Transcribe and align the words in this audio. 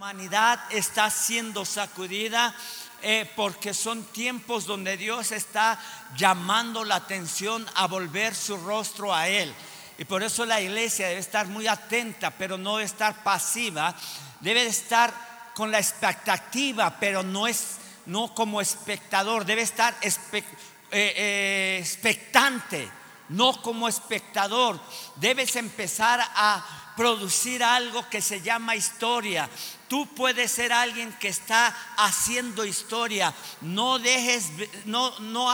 humanidad 0.00 0.58
está 0.70 1.10
siendo 1.10 1.66
sacudida 1.66 2.54
eh, 3.02 3.30
porque 3.36 3.74
son 3.74 4.02
tiempos 4.04 4.64
donde 4.64 4.96
Dios 4.96 5.30
está 5.30 5.78
llamando 6.16 6.86
la 6.86 6.94
atención 6.94 7.66
a 7.74 7.86
volver 7.86 8.34
su 8.34 8.56
rostro 8.56 9.14
a 9.14 9.28
Él. 9.28 9.52
Y 9.98 10.06
por 10.06 10.22
eso 10.22 10.46
la 10.46 10.58
iglesia 10.58 11.08
debe 11.08 11.20
estar 11.20 11.48
muy 11.48 11.66
atenta, 11.68 12.30
pero 12.30 12.56
no 12.56 12.80
estar 12.80 13.22
pasiva. 13.22 13.94
Debe 14.40 14.64
estar 14.64 15.12
con 15.54 15.70
la 15.70 15.78
expectativa, 15.78 16.96
pero 16.98 17.22
no 17.22 17.46
es 17.46 17.76
no 18.06 18.34
como 18.34 18.62
espectador. 18.62 19.44
Debe 19.44 19.60
estar 19.60 19.94
eh, 20.02 20.42
eh, 20.90 21.76
expectante, 21.78 22.90
no 23.28 23.60
como 23.60 23.86
espectador. 23.86 24.80
Debes 25.16 25.56
empezar 25.56 26.20
a 26.22 26.94
producir 26.96 27.62
algo 27.62 28.08
que 28.08 28.22
se 28.22 28.40
llama 28.40 28.76
historia. 28.76 29.46
Tú 29.90 30.06
puedes 30.06 30.52
ser 30.52 30.72
alguien 30.72 31.12
que 31.14 31.26
está 31.26 31.74
haciendo 31.96 32.64
historia. 32.64 33.34
No 33.60 33.98
dejes, 33.98 34.52
no, 34.84 35.18
no, 35.18 35.50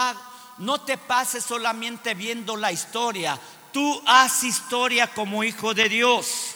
no 0.59 0.81
te 0.83 0.99
pases 0.99 1.43
solamente 1.43 2.13
viendo 2.13 2.55
la 2.55 2.71
historia. 2.71 3.41
Tú 3.73 4.03
haz 4.05 4.45
historia 4.45 5.07
como 5.07 5.43
hijo 5.43 5.73
de 5.73 5.89
Dios. 5.89 6.55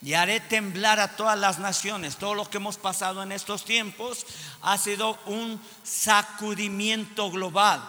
Y 0.00 0.14
haré 0.14 0.40
temblar 0.40 1.00
a 1.00 1.16
todas 1.16 1.38
las 1.38 1.58
naciones. 1.58 2.16
Todo 2.16 2.34
lo 2.34 2.48
que 2.48 2.56
hemos 2.56 2.78
pasado 2.78 3.22
en 3.22 3.30
estos 3.30 3.66
tiempos 3.66 4.24
ha 4.62 4.78
sido 4.78 5.18
un 5.26 5.60
sacudimiento 5.84 7.30
global. 7.30 7.86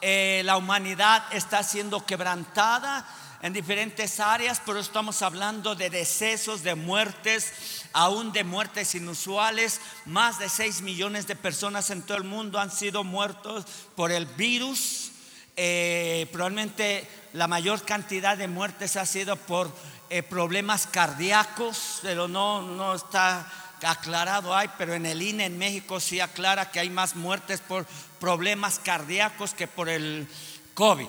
Eh, 0.00 0.42
la 0.44 0.56
humanidad 0.56 1.32
está 1.32 1.62
siendo 1.62 2.04
quebrantada 2.04 3.06
en 3.42 3.52
diferentes 3.52 4.20
áreas, 4.20 4.62
pero 4.64 4.78
estamos 4.78 5.20
hablando 5.20 5.74
de 5.74 5.90
decesos, 5.90 6.62
de 6.62 6.76
muertes, 6.76 7.52
aún 7.92 8.32
de 8.32 8.44
muertes 8.44 8.94
inusuales. 8.94 9.80
Más 10.06 10.38
de 10.38 10.48
6 10.48 10.82
millones 10.82 11.26
de 11.26 11.34
personas 11.34 11.90
en 11.90 12.02
todo 12.02 12.16
el 12.16 12.24
mundo 12.24 12.60
han 12.60 12.70
sido 12.70 13.02
muertos 13.02 13.66
por 13.96 14.12
el 14.12 14.26
virus. 14.26 15.10
Eh, 15.56 16.28
probablemente 16.32 17.06
la 17.32 17.48
mayor 17.48 17.82
cantidad 17.84 18.38
de 18.38 18.46
muertes 18.46 18.96
ha 18.96 19.06
sido 19.06 19.36
por 19.36 19.70
eh, 20.08 20.22
problemas 20.22 20.86
cardíacos, 20.86 21.98
pero 22.00 22.28
no, 22.28 22.62
no 22.62 22.94
está 22.94 23.50
aclarado 23.82 24.54
hay, 24.54 24.70
pero 24.78 24.94
en 24.94 25.04
el 25.04 25.20
INE 25.20 25.46
en 25.46 25.58
México 25.58 25.98
sí 25.98 26.20
aclara 26.20 26.70
que 26.70 26.78
hay 26.78 26.90
más 26.90 27.16
muertes 27.16 27.60
por 27.60 27.86
problemas 28.20 28.78
cardíacos 28.78 29.54
que 29.54 29.66
por 29.66 29.88
el 29.88 30.28
COVID. 30.74 31.08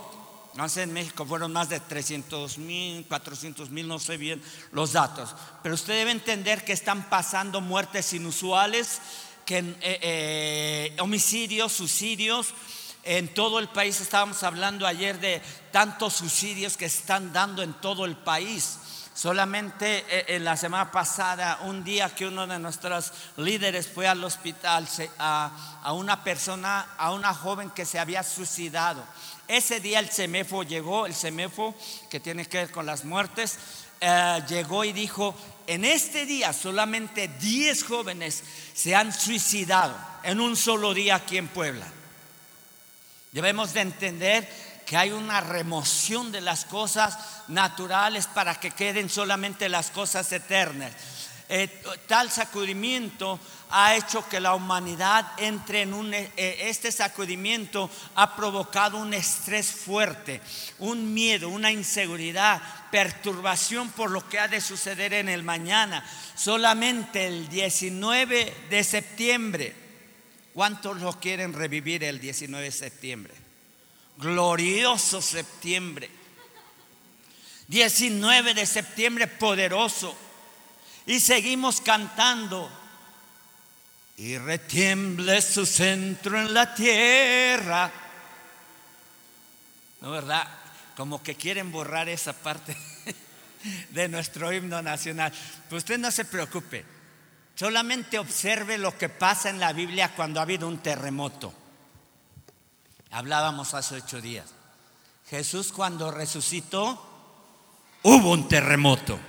No 0.56 0.70
sé, 0.70 0.84
en 0.84 0.94
México 0.94 1.26
fueron 1.26 1.52
más 1.52 1.70
de 1.70 1.80
300 1.80 2.60
mil, 2.60 3.06
400 3.08 3.72
mil, 3.72 3.88
no 3.88 3.98
sé 3.98 4.18
bien 4.18 4.42
los 4.72 4.94
datos. 4.94 5.36
Pero 5.64 5.74
usted 5.74 5.94
debe 5.94 6.12
entender 6.12 6.64
que 6.64 6.74
están 6.74 7.10
pasando 7.10 7.60
muertes 7.60 8.14
inusuales, 8.14 9.02
que 9.46 9.58
eh, 9.58 9.76
eh, 9.82 10.96
homicidios, 11.00 11.72
suicidios. 11.74 12.54
En 13.06 13.34
todo 13.34 13.60
el 13.60 13.68
país 13.68 14.00
estábamos 14.00 14.44
hablando 14.44 14.88
ayer 14.88 15.20
de 15.20 15.42
tantos 15.72 16.14
suicidios 16.14 16.78
que 16.78 16.86
están 16.86 17.34
dando 17.34 17.62
en 17.62 17.74
todo 17.74 18.06
el 18.06 18.16
país. 18.16 18.78
Solamente 19.14 20.06
eh, 20.10 20.26
en 20.30 20.44
la 20.44 20.58
semana 20.58 20.92
pasada, 20.92 21.60
un 21.64 21.84
día 21.84 22.10
que 22.10 22.26
uno 22.26 22.48
de 22.48 22.58
nuestros 22.58 23.12
líderes 23.38 23.88
fue 23.88 24.08
al 24.08 24.24
hospital 24.24 24.88
a, 25.20 25.94
una 25.94 26.24
persona, 26.24 26.96
a 26.98 27.12
una 27.12 27.34
joven 27.34 27.70
que 27.70 27.86
se 27.86 28.00
había 28.00 28.24
suicidado. 28.24 29.04
Ese 29.48 29.80
día 29.80 30.00
el 30.00 30.10
CEMEFO 30.10 30.64
llegó, 30.64 31.06
el 31.06 31.14
CEMEFO 31.14 31.76
que 32.10 32.20
tiene 32.20 32.48
que 32.48 32.58
ver 32.58 32.72
con 32.72 32.88
las 32.88 33.06
muertes, 33.06 33.60
eh, 34.02 34.42
llegó 34.50 34.84
y 34.84 34.94
dijo, 34.94 35.36
en 35.68 35.86
este 35.86 36.26
día 36.26 36.52
solamente 36.52 37.28
10 37.28 37.84
jóvenes 37.84 38.44
se 38.74 38.96
han 38.96 39.14
suicidado 39.14 39.96
en 40.24 40.42
un 40.42 40.56
solo 40.56 40.94
día 40.94 41.16
aquí 41.16 41.38
en 41.38 41.50
Puebla. 41.50 41.86
Debemos 43.32 43.74
de 43.74 43.82
entender 43.82 44.73
hay 44.96 45.12
una 45.12 45.42
remoción 45.42 46.32
de 46.32 46.42
las 46.42 46.66
cosas 46.66 47.18
naturales 47.48 48.28
para 48.28 48.56
que 48.56 48.72
queden 48.72 49.10
solamente 49.10 49.70
las 49.70 49.90
cosas 49.92 50.32
eternas. 50.32 50.92
Eh, 51.50 51.68
tal 52.08 52.32
sacudimiento 52.32 53.40
ha 53.70 53.96
hecho 53.96 54.28
que 54.28 54.40
la 54.40 54.56
humanidad 54.56 55.26
entre 55.38 55.82
en 55.82 55.94
un... 55.94 56.14
Eh, 56.14 56.32
este 56.36 56.92
sacudimiento 56.92 57.90
ha 58.16 58.36
provocado 58.36 58.98
un 58.98 59.14
estrés 59.14 59.72
fuerte, 59.72 60.42
un 60.80 61.14
miedo, 61.14 61.50
una 61.50 61.72
inseguridad, 61.72 62.62
perturbación 62.92 63.90
por 63.90 64.12
lo 64.12 64.28
que 64.28 64.40
ha 64.40 64.48
de 64.48 64.62
suceder 64.62 65.14
en 65.14 65.28
el 65.28 65.44
mañana. 65.44 66.06
Solamente 66.36 67.28
el 67.28 67.50
19 67.50 68.54
de 68.70 68.84
septiembre, 68.84 69.76
¿cuántos 70.54 71.02
lo 71.02 71.20
quieren 71.20 71.54
revivir 71.54 72.04
el 72.04 72.20
19 72.20 72.66
de 72.66 72.72
septiembre? 72.72 73.43
Glorioso 74.18 75.22
septiembre. 75.22 76.10
19 77.68 78.54
de 78.54 78.66
septiembre 78.66 79.28
poderoso 79.28 80.16
y 81.06 81.20
seguimos 81.20 81.82
cantando. 81.82 82.70
Y 84.18 84.38
retiemble 84.38 85.42
su 85.42 85.66
centro 85.66 86.40
en 86.40 86.54
la 86.54 86.74
tierra. 86.76 87.92
¿No 90.02 90.12
verdad? 90.12 90.48
Como 90.96 91.24
que 91.24 91.36
quieren 91.36 91.72
borrar 91.72 92.10
esa 92.10 92.34
parte 92.34 92.78
de 93.90 94.08
nuestro 94.08 94.54
himno 94.54 94.82
nacional. 94.82 95.34
Pues 95.70 95.84
usted 95.84 95.98
no 95.98 96.12
se 96.12 96.26
preocupe. 96.26 96.86
Solamente 97.56 98.20
observe 98.20 98.78
lo 98.78 98.98
que 98.98 99.10
pasa 99.10 99.50
en 99.50 99.60
la 99.60 99.74
Biblia 99.74 100.14
cuando 100.16 100.40
ha 100.40 100.44
habido 100.44 100.68
un 100.68 100.80
terremoto. 100.80 101.54
Hablábamos 103.14 103.76
hace 103.76 103.96
ocho 103.96 104.20
días. 104.22 104.50
Jesús 105.30 105.72
cuando 105.72 106.10
resucitó, 106.10 107.00
hubo 108.02 108.32
un 108.32 108.48
terremoto. 108.48 109.20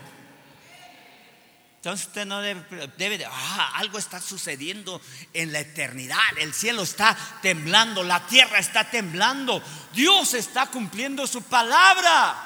Entonces 1.76 2.06
usted 2.06 2.24
no 2.24 2.40
debe, 2.40 2.64
debe 2.96 3.18
de, 3.18 3.26
ah, 3.26 3.72
algo 3.74 3.98
está 3.98 4.22
sucediendo 4.22 5.02
en 5.34 5.52
la 5.52 5.60
eternidad. 5.60 6.16
El 6.38 6.54
cielo 6.54 6.82
está 6.82 7.14
temblando, 7.42 8.02
la 8.02 8.26
tierra 8.26 8.58
está 8.58 8.88
temblando. 8.88 9.62
Dios 9.92 10.32
está 10.32 10.66
cumpliendo 10.68 11.26
su 11.26 11.42
palabra. 11.42 12.36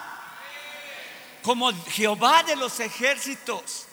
Como 1.42 1.72
Jehová 1.84 2.42
de 2.42 2.56
los 2.56 2.80
ejércitos. 2.80 3.86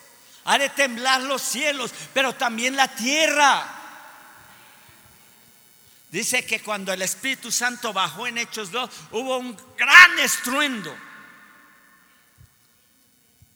Ha 0.46 0.58
de 0.58 0.70
temblar 0.70 1.22
los 1.22 1.44
cielos, 1.44 1.92
pero 2.12 2.34
también 2.34 2.76
la 2.76 2.88
tierra. 2.88 3.85
Dice 6.16 6.46
que 6.46 6.62
cuando 6.62 6.94
el 6.94 7.02
Espíritu 7.02 7.52
Santo 7.52 7.92
bajó 7.92 8.26
en 8.26 8.38
Hechos 8.38 8.72
2, 8.72 8.90
hubo 9.12 9.38
un 9.38 9.54
gran 9.78 10.18
estruendo. 10.20 10.96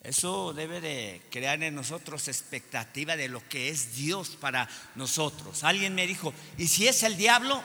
Eso 0.02 0.52
debe 0.52 0.82
de 0.82 1.22
crear 1.30 1.62
en 1.62 1.74
nosotros 1.74 2.28
expectativa 2.28 3.16
de 3.16 3.28
lo 3.28 3.42
que 3.48 3.70
es 3.70 3.96
Dios 3.96 4.36
para 4.38 4.68
nosotros. 4.94 5.64
Alguien 5.64 5.94
me 5.94 6.06
dijo, 6.06 6.34
¿y 6.58 6.68
si 6.68 6.86
es 6.86 7.02
el 7.02 7.16
diablo? 7.16 7.64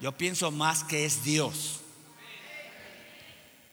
Yo 0.00 0.12
pienso 0.12 0.50
más 0.50 0.84
que 0.84 1.04
es 1.04 1.22
Dios. 1.22 1.80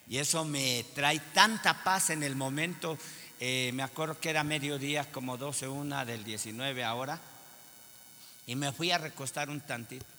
Y 0.09 0.17
eso 0.17 0.44
me 0.44 0.84
trae 0.94 1.22
tanta 1.34 1.81
paz 1.81 2.09
en 2.09 2.23
el 2.23 2.35
momento. 2.35 2.97
Eh, 3.40 3.72
me 3.73 3.84
acuerdo 3.84 4.19
que 4.19 4.31
era 4.31 4.44
mediodía, 4.44 5.09
como 5.13 5.38
12, 5.38 5.69
una 5.69 6.03
del 6.03 6.25
19 6.25 6.84
ahora. 6.84 7.22
Y 8.47 8.57
me 8.57 8.73
fui 8.73 8.91
a 8.91 8.97
recostar 8.97 9.50
un 9.50 9.62
tantito. 9.62 10.14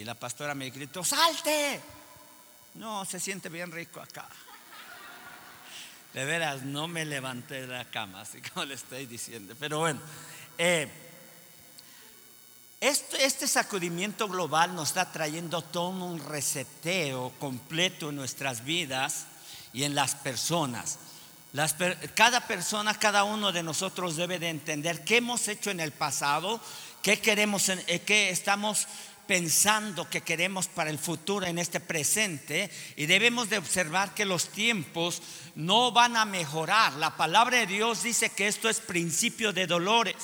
Y 0.00 0.04
la 0.06 0.14
pastora 0.14 0.54
me 0.54 0.70
gritó, 0.70 1.04
salte. 1.04 1.78
No, 2.76 3.04
se 3.04 3.20
siente 3.20 3.50
bien 3.50 3.70
rico 3.70 4.00
acá. 4.00 4.26
De 6.14 6.24
veras, 6.24 6.62
no 6.62 6.88
me 6.88 7.04
levanté 7.04 7.60
de 7.60 7.66
la 7.66 7.84
cama, 7.84 8.22
así 8.22 8.40
como 8.40 8.64
le 8.64 8.76
estoy 8.76 9.04
diciendo. 9.04 9.54
Pero 9.60 9.80
bueno, 9.80 10.00
eh, 10.56 10.88
este, 12.80 13.46
sacudimiento 13.46 14.26
global 14.26 14.74
nos 14.74 14.88
está 14.88 15.12
trayendo 15.12 15.60
todo 15.60 15.90
un 15.90 16.18
reseteo 16.18 17.34
completo 17.38 18.08
en 18.08 18.16
nuestras 18.16 18.64
vidas 18.64 19.26
y 19.74 19.82
en 19.82 19.94
las 19.94 20.14
personas. 20.14 20.98
cada 22.14 22.46
persona, 22.46 22.98
cada 22.98 23.24
uno 23.24 23.52
de 23.52 23.62
nosotros 23.62 24.16
debe 24.16 24.38
de 24.38 24.48
entender 24.48 25.04
qué 25.04 25.18
hemos 25.18 25.46
hecho 25.48 25.70
en 25.70 25.80
el 25.80 25.92
pasado, 25.92 26.58
qué 27.02 27.20
queremos, 27.20 27.68
eh, 27.68 28.02
qué 28.06 28.30
estamos 28.30 28.86
pensando 29.30 30.10
que 30.10 30.22
queremos 30.22 30.66
para 30.66 30.90
el 30.90 30.98
futuro 30.98 31.46
en 31.46 31.60
este 31.60 31.78
presente 31.78 32.68
y 32.96 33.06
debemos 33.06 33.48
de 33.48 33.58
observar 33.58 34.12
que 34.12 34.24
los 34.24 34.48
tiempos 34.48 35.22
no 35.54 35.92
van 35.92 36.16
a 36.16 36.24
mejorar. 36.24 36.94
La 36.94 37.16
palabra 37.16 37.58
de 37.58 37.68
Dios 37.68 38.02
dice 38.02 38.30
que 38.30 38.48
esto 38.48 38.68
es 38.68 38.80
principio 38.80 39.52
de 39.52 39.68
dolores, 39.68 40.16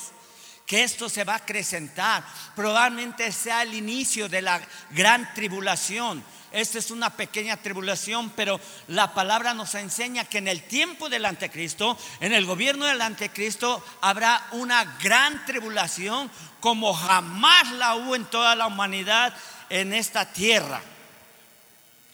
que 0.66 0.82
esto 0.82 1.08
se 1.08 1.22
va 1.22 1.34
a 1.34 1.36
acrecentar. 1.36 2.26
Probablemente 2.56 3.30
sea 3.30 3.62
el 3.62 3.74
inicio 3.74 4.28
de 4.28 4.42
la 4.42 4.60
gran 4.90 5.32
tribulación. 5.34 6.24
Esta 6.56 6.78
es 6.78 6.90
una 6.90 7.10
pequeña 7.10 7.58
tribulación, 7.58 8.30
pero 8.30 8.58
la 8.88 9.12
palabra 9.12 9.52
nos 9.52 9.74
enseña 9.74 10.24
que 10.24 10.38
en 10.38 10.48
el 10.48 10.62
tiempo 10.62 11.10
del 11.10 11.26
anticristo, 11.26 11.98
en 12.18 12.32
el 12.32 12.46
gobierno 12.46 12.86
del 12.86 13.02
anticristo, 13.02 13.84
habrá 14.00 14.46
una 14.52 14.96
gran 15.02 15.44
tribulación 15.44 16.30
como 16.60 16.94
jamás 16.94 17.70
la 17.72 17.96
hubo 17.96 18.16
en 18.16 18.24
toda 18.24 18.56
la 18.56 18.68
humanidad 18.68 19.34
en 19.68 19.92
esta 19.92 20.32
tierra. 20.32 20.80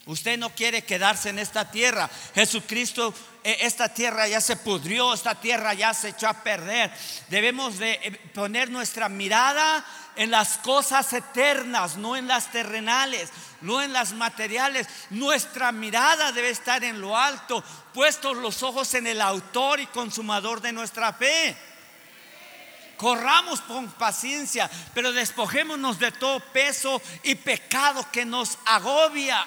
Usted 0.06 0.36
no 0.36 0.50
quiere 0.50 0.82
quedarse 0.82 1.28
en 1.28 1.38
esta 1.38 1.70
tierra. 1.70 2.10
Jesucristo, 2.34 3.14
eh, 3.44 3.58
esta 3.60 3.88
tierra 3.94 4.26
ya 4.26 4.40
se 4.40 4.56
pudrió, 4.56 5.14
esta 5.14 5.36
tierra 5.36 5.74
ya 5.74 5.94
se 5.94 6.08
echó 6.08 6.26
a 6.26 6.42
perder. 6.42 6.92
Debemos 7.28 7.78
de 7.78 7.92
eh, 7.92 8.20
poner 8.34 8.70
nuestra 8.70 9.08
mirada 9.08 9.84
en 10.17 10.31
las 10.31 10.59
cosas 10.59 11.12
eternas, 11.12 11.97
no 11.97 12.17
en 12.17 12.29
las 12.29 12.50
terrenales, 12.50 13.31
no 13.61 13.81
en 13.81 13.93
las 13.93 14.12
materiales. 14.12 14.87
Nuestra 15.11 15.73
mirada 15.73 16.32
debe 16.32 16.50
estar 16.50 16.82
en 16.85 17.00
lo 17.00 17.17
alto, 17.17 17.62
puestos 17.94 18.37
los 18.37 18.62
ojos 18.62 18.93
en 18.94 19.06
el 19.06 19.20
autor 19.20 19.81
y 19.81 19.87
consumador 19.87 20.61
de 20.61 20.73
nuestra 20.73 21.12
fe. 21.12 21.56
Corramos 22.97 23.61
con 23.62 23.91
paciencia, 23.93 24.70
pero 24.94 25.12
despojémonos 25.12 25.99
de 25.99 26.12
todo 26.12 26.41
peso 26.41 27.00
y 27.25 27.35
pecado 27.35 28.06
que 28.12 28.25
nos 28.25 28.59
agobia. 28.64 29.44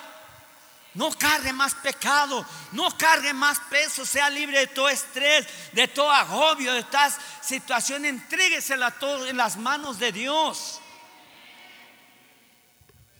No 0.95 1.11
cargue 1.11 1.51
más 1.51 1.75
pecado, 1.75 2.45
no 2.71 2.89
cargue 2.97 3.33
más 3.33 3.59
peso, 3.69 4.05
sea 4.05 4.29
libre 4.29 4.59
de 4.59 4.67
todo 4.67 4.89
estrés, 4.89 5.45
de 5.73 5.87
todo 5.89 6.09
agobio, 6.09 6.73
de 6.73 6.83
toda 6.83 7.15
situación. 7.41 8.05
Entréguesela 8.05 8.91
todo 8.91 9.27
en 9.27 9.37
las 9.37 9.57
manos 9.57 9.99
de 9.99 10.13
Dios. 10.13 10.79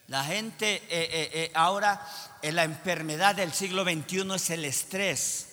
La 0.08 0.24
gente 0.24 0.76
eh, 0.76 0.84
eh, 0.90 1.30
eh, 1.34 1.52
ahora 1.54 2.06
la 2.44 2.64
enfermedad 2.64 3.36
del 3.36 3.54
siglo 3.54 3.84
XXI 3.84 4.36
es 4.36 4.50
el 4.52 4.66
estrés. 4.66 5.48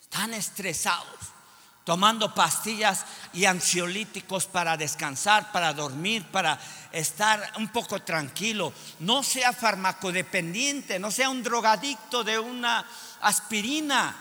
Están 0.00 0.34
estresados, 0.34 1.18
tomando 1.86 2.34
pastillas 2.34 3.04
y 3.32 3.44
ansiolíticos 3.44 4.46
para 4.46 4.76
descansar, 4.76 5.52
para 5.52 5.72
dormir, 5.72 6.24
para 6.32 6.58
estar 6.90 7.52
un 7.58 7.68
poco 7.68 8.02
tranquilo. 8.02 8.72
No 8.98 9.22
sea 9.22 9.52
farmacodependiente, 9.52 10.98
no 10.98 11.12
sea 11.12 11.30
un 11.30 11.44
drogadicto 11.44 12.24
de 12.24 12.40
una 12.40 12.84
aspirina. 13.20 14.16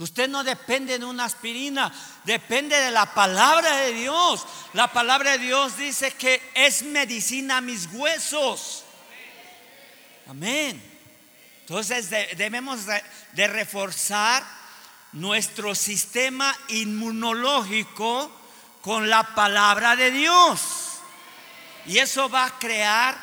Usted 0.00 0.28
no 0.28 0.42
depende 0.42 0.98
de 0.98 1.04
una 1.04 1.26
aspirina, 1.26 1.92
depende 2.24 2.76
de 2.76 2.90
la 2.90 3.14
palabra 3.14 3.76
de 3.76 3.92
Dios. 3.92 4.44
La 4.72 4.92
palabra 4.92 5.32
de 5.32 5.38
Dios 5.38 5.76
dice 5.76 6.10
que 6.14 6.42
es 6.54 6.82
medicina 6.82 7.58
a 7.58 7.60
mis 7.60 7.86
huesos. 7.92 8.82
Amén. 10.28 10.82
Entonces 11.60 12.10
debemos 12.10 12.80
de 12.84 13.46
reforzar 13.46 14.59
nuestro 15.12 15.74
sistema 15.74 16.54
inmunológico 16.68 18.30
con 18.82 19.10
la 19.10 19.34
palabra 19.34 19.96
de 19.96 20.10
Dios. 20.10 20.60
Y 21.86 21.98
eso 21.98 22.28
va 22.28 22.46
a 22.46 22.58
crear 22.58 23.16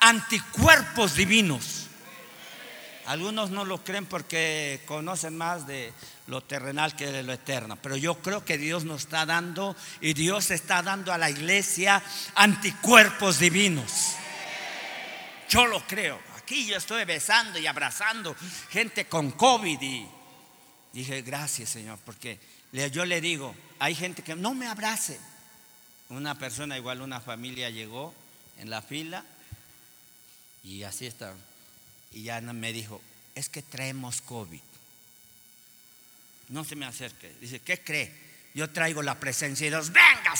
anticuerpos 0.00 1.14
divinos. 1.14 1.86
Algunos 3.06 3.50
no 3.50 3.64
lo 3.64 3.82
creen 3.82 4.04
porque 4.04 4.82
conocen 4.86 5.36
más 5.36 5.66
de 5.66 5.94
lo 6.26 6.42
terrenal 6.42 6.94
que 6.94 7.06
de 7.06 7.22
lo 7.22 7.32
eterno. 7.32 7.76
Pero 7.76 7.96
yo 7.96 8.16
creo 8.16 8.44
que 8.44 8.58
Dios 8.58 8.84
nos 8.84 9.02
está 9.02 9.24
dando 9.24 9.74
y 10.02 10.12
Dios 10.12 10.50
está 10.50 10.82
dando 10.82 11.12
a 11.12 11.18
la 11.18 11.30
iglesia 11.30 12.02
anticuerpos 12.34 13.38
divinos. 13.38 14.14
Yo 15.48 15.66
lo 15.66 15.80
creo. 15.86 16.20
Aquí 16.36 16.66
yo 16.66 16.76
estoy 16.76 17.04
besando 17.06 17.58
y 17.58 17.66
abrazando 17.66 18.36
gente 18.68 19.06
con 19.06 19.30
COVID 19.30 19.80
y 19.80 20.06
dije, 20.92 21.22
gracias 21.22 21.70
Señor, 21.70 21.98
porque 22.04 22.38
yo 22.72 23.04
le 23.04 23.20
digo, 23.20 23.54
hay 23.78 23.94
gente 23.94 24.22
que 24.22 24.34
no 24.34 24.54
me 24.54 24.66
abrace. 24.66 25.18
Una 26.10 26.38
persona, 26.38 26.76
igual 26.76 27.02
una 27.02 27.20
familia 27.20 27.70
llegó 27.70 28.14
en 28.58 28.70
la 28.70 28.82
fila 28.82 29.24
y 30.64 30.82
así 30.82 31.06
está. 31.06 31.34
Y 32.12 32.22
ya 32.24 32.40
me 32.40 32.72
dijo, 32.72 33.00
es 33.34 33.48
que 33.48 33.62
traemos 33.62 34.20
COVID. 34.22 34.60
No 36.48 36.64
se 36.64 36.76
me 36.76 36.86
acerque. 36.86 37.34
Dice, 37.40 37.60
¿qué 37.60 37.82
cree? 37.82 38.12
Yo 38.54 38.70
traigo 38.70 39.02
la 39.02 39.20
presencia 39.20 39.66
de 39.66 39.70
Dios. 39.70 39.92
Venga, 39.92 40.34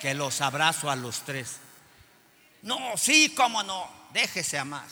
que 0.00 0.14
los 0.14 0.40
abrazo 0.40 0.90
a 0.90 0.96
los 0.96 1.24
tres. 1.24 1.56
No, 2.62 2.96
sí, 2.96 3.34
cómo 3.36 3.62
no. 3.62 3.90
Déjese 4.12 4.58
amar. 4.58 4.86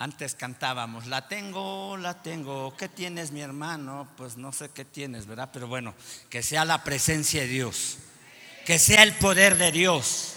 Antes 0.00 0.36
cantábamos, 0.36 1.08
la 1.08 1.26
tengo, 1.26 1.96
la 1.96 2.22
tengo. 2.22 2.72
¿Qué 2.76 2.88
tienes, 2.88 3.32
mi 3.32 3.40
hermano? 3.40 4.06
Pues 4.16 4.36
no 4.36 4.52
sé 4.52 4.70
qué 4.70 4.84
tienes, 4.84 5.26
¿verdad? 5.26 5.50
Pero 5.52 5.66
bueno, 5.66 5.92
que 6.30 6.40
sea 6.40 6.64
la 6.64 6.84
presencia 6.84 7.40
de 7.40 7.48
Dios. 7.48 7.98
Que 8.64 8.78
sea 8.78 9.02
el 9.02 9.14
poder 9.14 9.58
de 9.58 9.72
Dios. 9.72 10.34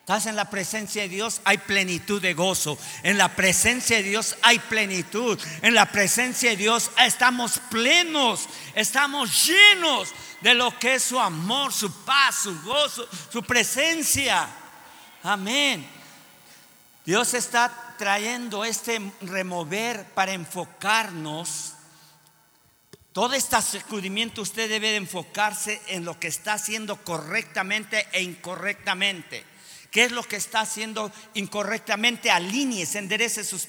Estás 0.00 0.24
en 0.24 0.36
la 0.36 0.48
presencia 0.48 1.02
de 1.02 1.10
Dios, 1.10 1.42
hay 1.44 1.58
plenitud 1.58 2.22
de 2.22 2.32
gozo. 2.32 2.78
En 3.02 3.18
la 3.18 3.36
presencia 3.36 3.98
de 3.98 4.04
Dios 4.04 4.36
hay 4.40 4.58
plenitud. 4.58 5.38
En 5.60 5.74
la 5.74 5.84
presencia 5.92 6.48
de 6.48 6.56
Dios 6.56 6.90
estamos 7.04 7.60
plenos, 7.70 8.48
estamos 8.74 9.46
llenos 9.46 10.08
de 10.40 10.54
lo 10.54 10.78
que 10.78 10.94
es 10.94 11.02
su 11.02 11.20
amor, 11.20 11.74
su 11.74 11.92
paz, 12.06 12.36
su 12.44 12.58
gozo, 12.62 13.06
su 13.30 13.42
presencia. 13.42 14.48
Amén. 15.22 15.86
Dios 17.04 17.34
está 17.34 17.87
trayendo 17.98 18.64
este 18.64 19.12
remover 19.20 20.06
para 20.14 20.32
enfocarnos. 20.32 21.74
Todo 23.12 23.34
este 23.34 23.60
sacudimiento 23.60 24.40
usted 24.40 24.70
debe 24.70 24.90
de 24.90 24.96
enfocarse 24.96 25.82
en 25.88 26.06
lo 26.06 26.18
que 26.18 26.28
está 26.28 26.54
haciendo 26.54 26.96
correctamente 27.04 28.06
e 28.12 28.22
incorrectamente. 28.22 29.44
¿Qué 29.90 30.04
es 30.04 30.12
lo 30.12 30.22
que 30.22 30.36
está 30.36 30.60
haciendo 30.60 31.12
incorrectamente? 31.34 32.30
Alíñese, 32.30 32.98
enderece 32.98 33.44
sus 33.44 33.66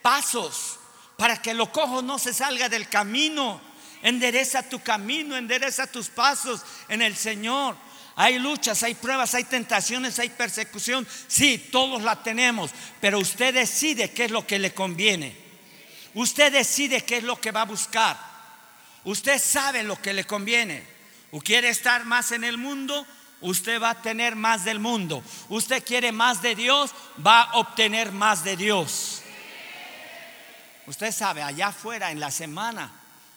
pasos 0.00 0.78
para 1.16 1.40
que 1.42 1.54
lo 1.54 1.72
cojo 1.72 2.02
no 2.02 2.18
se 2.18 2.32
salga 2.32 2.68
del 2.68 2.88
camino. 2.88 3.60
Endereza 4.02 4.62
tu 4.62 4.80
camino, 4.80 5.36
endereza 5.36 5.86
tus 5.86 6.08
pasos 6.08 6.62
en 6.88 7.02
el 7.02 7.16
Señor. 7.16 7.76
Hay 8.16 8.38
luchas, 8.38 8.82
hay 8.82 8.94
pruebas, 8.94 9.34
hay 9.34 9.44
tentaciones, 9.44 10.18
hay 10.18 10.30
persecución. 10.30 11.06
Sí, 11.26 11.58
todos 11.70 12.02
la 12.02 12.22
tenemos, 12.22 12.70
pero 13.00 13.18
usted 13.18 13.54
decide 13.54 14.10
qué 14.12 14.26
es 14.26 14.30
lo 14.30 14.46
que 14.46 14.58
le 14.58 14.72
conviene. 14.72 15.36
Usted 16.14 16.52
decide 16.52 17.00
qué 17.00 17.18
es 17.18 17.24
lo 17.24 17.40
que 17.40 17.50
va 17.50 17.62
a 17.62 17.66
buscar. 17.66 18.16
Usted 19.04 19.38
sabe 19.38 19.82
lo 19.82 20.00
que 20.00 20.12
le 20.12 20.24
conviene. 20.24 20.82
¿O 21.32 21.40
quiere 21.40 21.68
estar 21.68 22.04
más 22.04 22.30
en 22.32 22.44
el 22.44 22.58
mundo? 22.58 23.04
usted 23.44 23.80
va 23.80 23.90
a 23.90 24.02
tener 24.02 24.36
más 24.36 24.64
del 24.64 24.80
mundo. 24.80 25.22
Usted 25.50 25.84
quiere 25.84 26.12
más 26.12 26.40
de 26.40 26.54
Dios, 26.54 26.90
va 27.24 27.42
a 27.42 27.58
obtener 27.58 28.10
más 28.10 28.42
de 28.42 28.56
Dios. 28.56 29.22
Usted 30.86 31.12
sabe, 31.12 31.42
allá 31.42 31.68
afuera 31.68 32.10
en 32.10 32.20
la 32.20 32.30
semana 32.30 32.90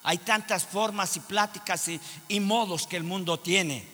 hay 0.04 0.18
tantas 0.20 0.66
formas 0.66 1.16
y 1.18 1.20
pláticas 1.20 1.90
y, 2.30 2.40
modos 2.40 2.88
que 2.88 2.98
el 2.98 3.04
mundo 3.04 3.40
tiene. 3.40 3.86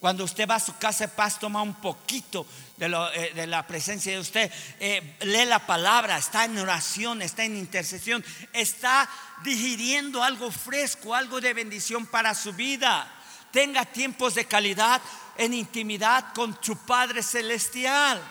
Cuando 0.00 0.22
usted 0.22 0.48
va 0.48 0.56
a 0.56 0.60
su 0.60 0.76
casa 0.76 1.06
de 1.06 1.12
paz, 1.12 1.40
toma 1.40 1.60
un 1.60 1.74
poquito 1.74 2.46
de, 2.76 2.86
eh, 3.14 3.46
la 3.48 3.66
presencia 3.66 4.12
de 4.12 4.20
usted, 4.20 4.52
eh, 4.78 5.16
lee 5.22 5.44
la 5.44 5.66
palabra, 5.66 6.16
está 6.16 6.44
en 6.44 6.56
oración, 6.56 7.20
está 7.20 7.42
en 7.44 7.56
intercesión, 7.56 8.24
está 8.52 9.08
digiriendo 9.42 10.22
algo 10.22 10.52
fresco, 10.52 11.16
algo 11.16 11.40
de 11.40 11.52
bendición 11.52 12.06
para 12.06 12.34
su 12.34 12.52
vida. 12.52 13.12
Tenga 13.50 13.84
tiempos 13.84 14.36
de 14.36 14.44
calidad 14.44 15.00
en 15.36 15.52
intimidad 15.52 16.32
con 16.32 16.60
tu 16.60 16.76
Padre 16.76 17.20
Celestial. 17.22 18.22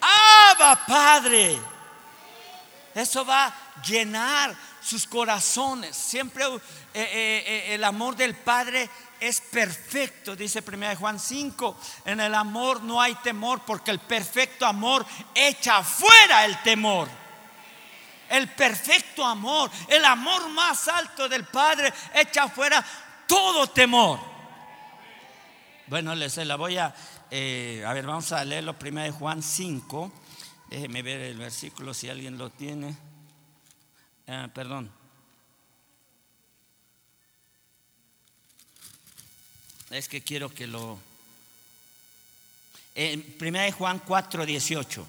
Abba 0.00 0.86
Padre. 0.86 1.58
Eso 2.94 3.24
va 3.24 3.46
a 3.46 3.82
llenar 3.82 4.56
sus 4.80 5.04
corazones. 5.04 5.96
Siempre 5.96 6.44
eh, 6.94 7.66
el 7.70 7.82
amor 7.82 8.14
del 8.14 8.36
Padre 8.36 8.88
es 9.20 9.40
perfecto, 9.40 10.36
dice 10.36 10.62
1 10.66 10.96
Juan 10.96 11.18
5. 11.18 11.76
En 12.04 12.20
el 12.20 12.34
amor 12.34 12.82
no 12.82 13.00
hay 13.00 13.14
temor 13.16 13.62
porque 13.66 13.90
el 13.90 13.98
perfecto 13.98 14.66
amor 14.66 15.04
echa 15.34 15.82
fuera 15.82 16.44
el 16.44 16.62
temor. 16.62 17.08
El 18.28 18.48
perfecto 18.48 19.24
amor, 19.24 19.70
el 19.88 20.04
amor 20.04 20.48
más 20.50 20.86
alto 20.88 21.28
del 21.28 21.44
Padre 21.44 21.92
echa 22.14 22.48
fuera 22.48 22.84
todo 23.26 23.68
temor. 23.68 24.20
Bueno, 25.86 26.14
les 26.14 26.36
la 26.36 26.56
voy 26.56 26.76
a, 26.76 26.94
eh, 27.30 27.82
a 27.86 27.92
ver, 27.94 28.06
vamos 28.06 28.30
a 28.32 28.44
leerlo 28.44 28.78
primero 28.78 29.10
de 29.10 29.18
Juan 29.18 29.42
5. 29.42 30.12
Déjeme 30.68 31.02
ver 31.02 31.22
el 31.22 31.38
versículo 31.38 31.94
si 31.94 32.10
alguien 32.10 32.36
lo 32.36 32.50
tiene. 32.50 32.94
Ah, 34.26 34.48
perdón. 34.52 34.97
Es 39.90 40.08
que 40.08 40.20
quiero 40.20 40.52
que 40.52 40.66
lo... 40.66 40.98
En 42.94 43.36
1 43.40 43.72
Juan 43.72 44.00
4, 44.00 44.44
18. 44.44 45.06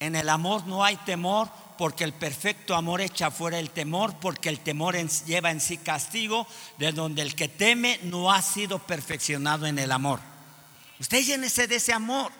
En 0.00 0.16
el 0.16 0.28
amor 0.28 0.66
no 0.66 0.84
hay 0.84 0.96
temor, 0.96 1.48
porque 1.76 2.04
el 2.04 2.12
perfecto 2.12 2.74
amor 2.74 3.00
echa 3.00 3.30
fuera 3.30 3.58
el 3.58 3.70
temor, 3.70 4.14
porque 4.20 4.48
el 4.48 4.60
temor 4.60 4.96
lleva 5.26 5.50
en 5.50 5.60
sí 5.60 5.78
castigo, 5.78 6.46
de 6.78 6.92
donde 6.92 7.22
el 7.22 7.34
que 7.34 7.48
teme 7.48 8.00
no 8.04 8.32
ha 8.32 8.42
sido 8.42 8.78
perfeccionado 8.78 9.66
en 9.66 9.78
el 9.78 9.92
amor. 9.92 10.20
Usted 10.98 11.22
llénese 11.22 11.68
de 11.68 11.76
ese 11.76 11.92
amor. 11.92 12.32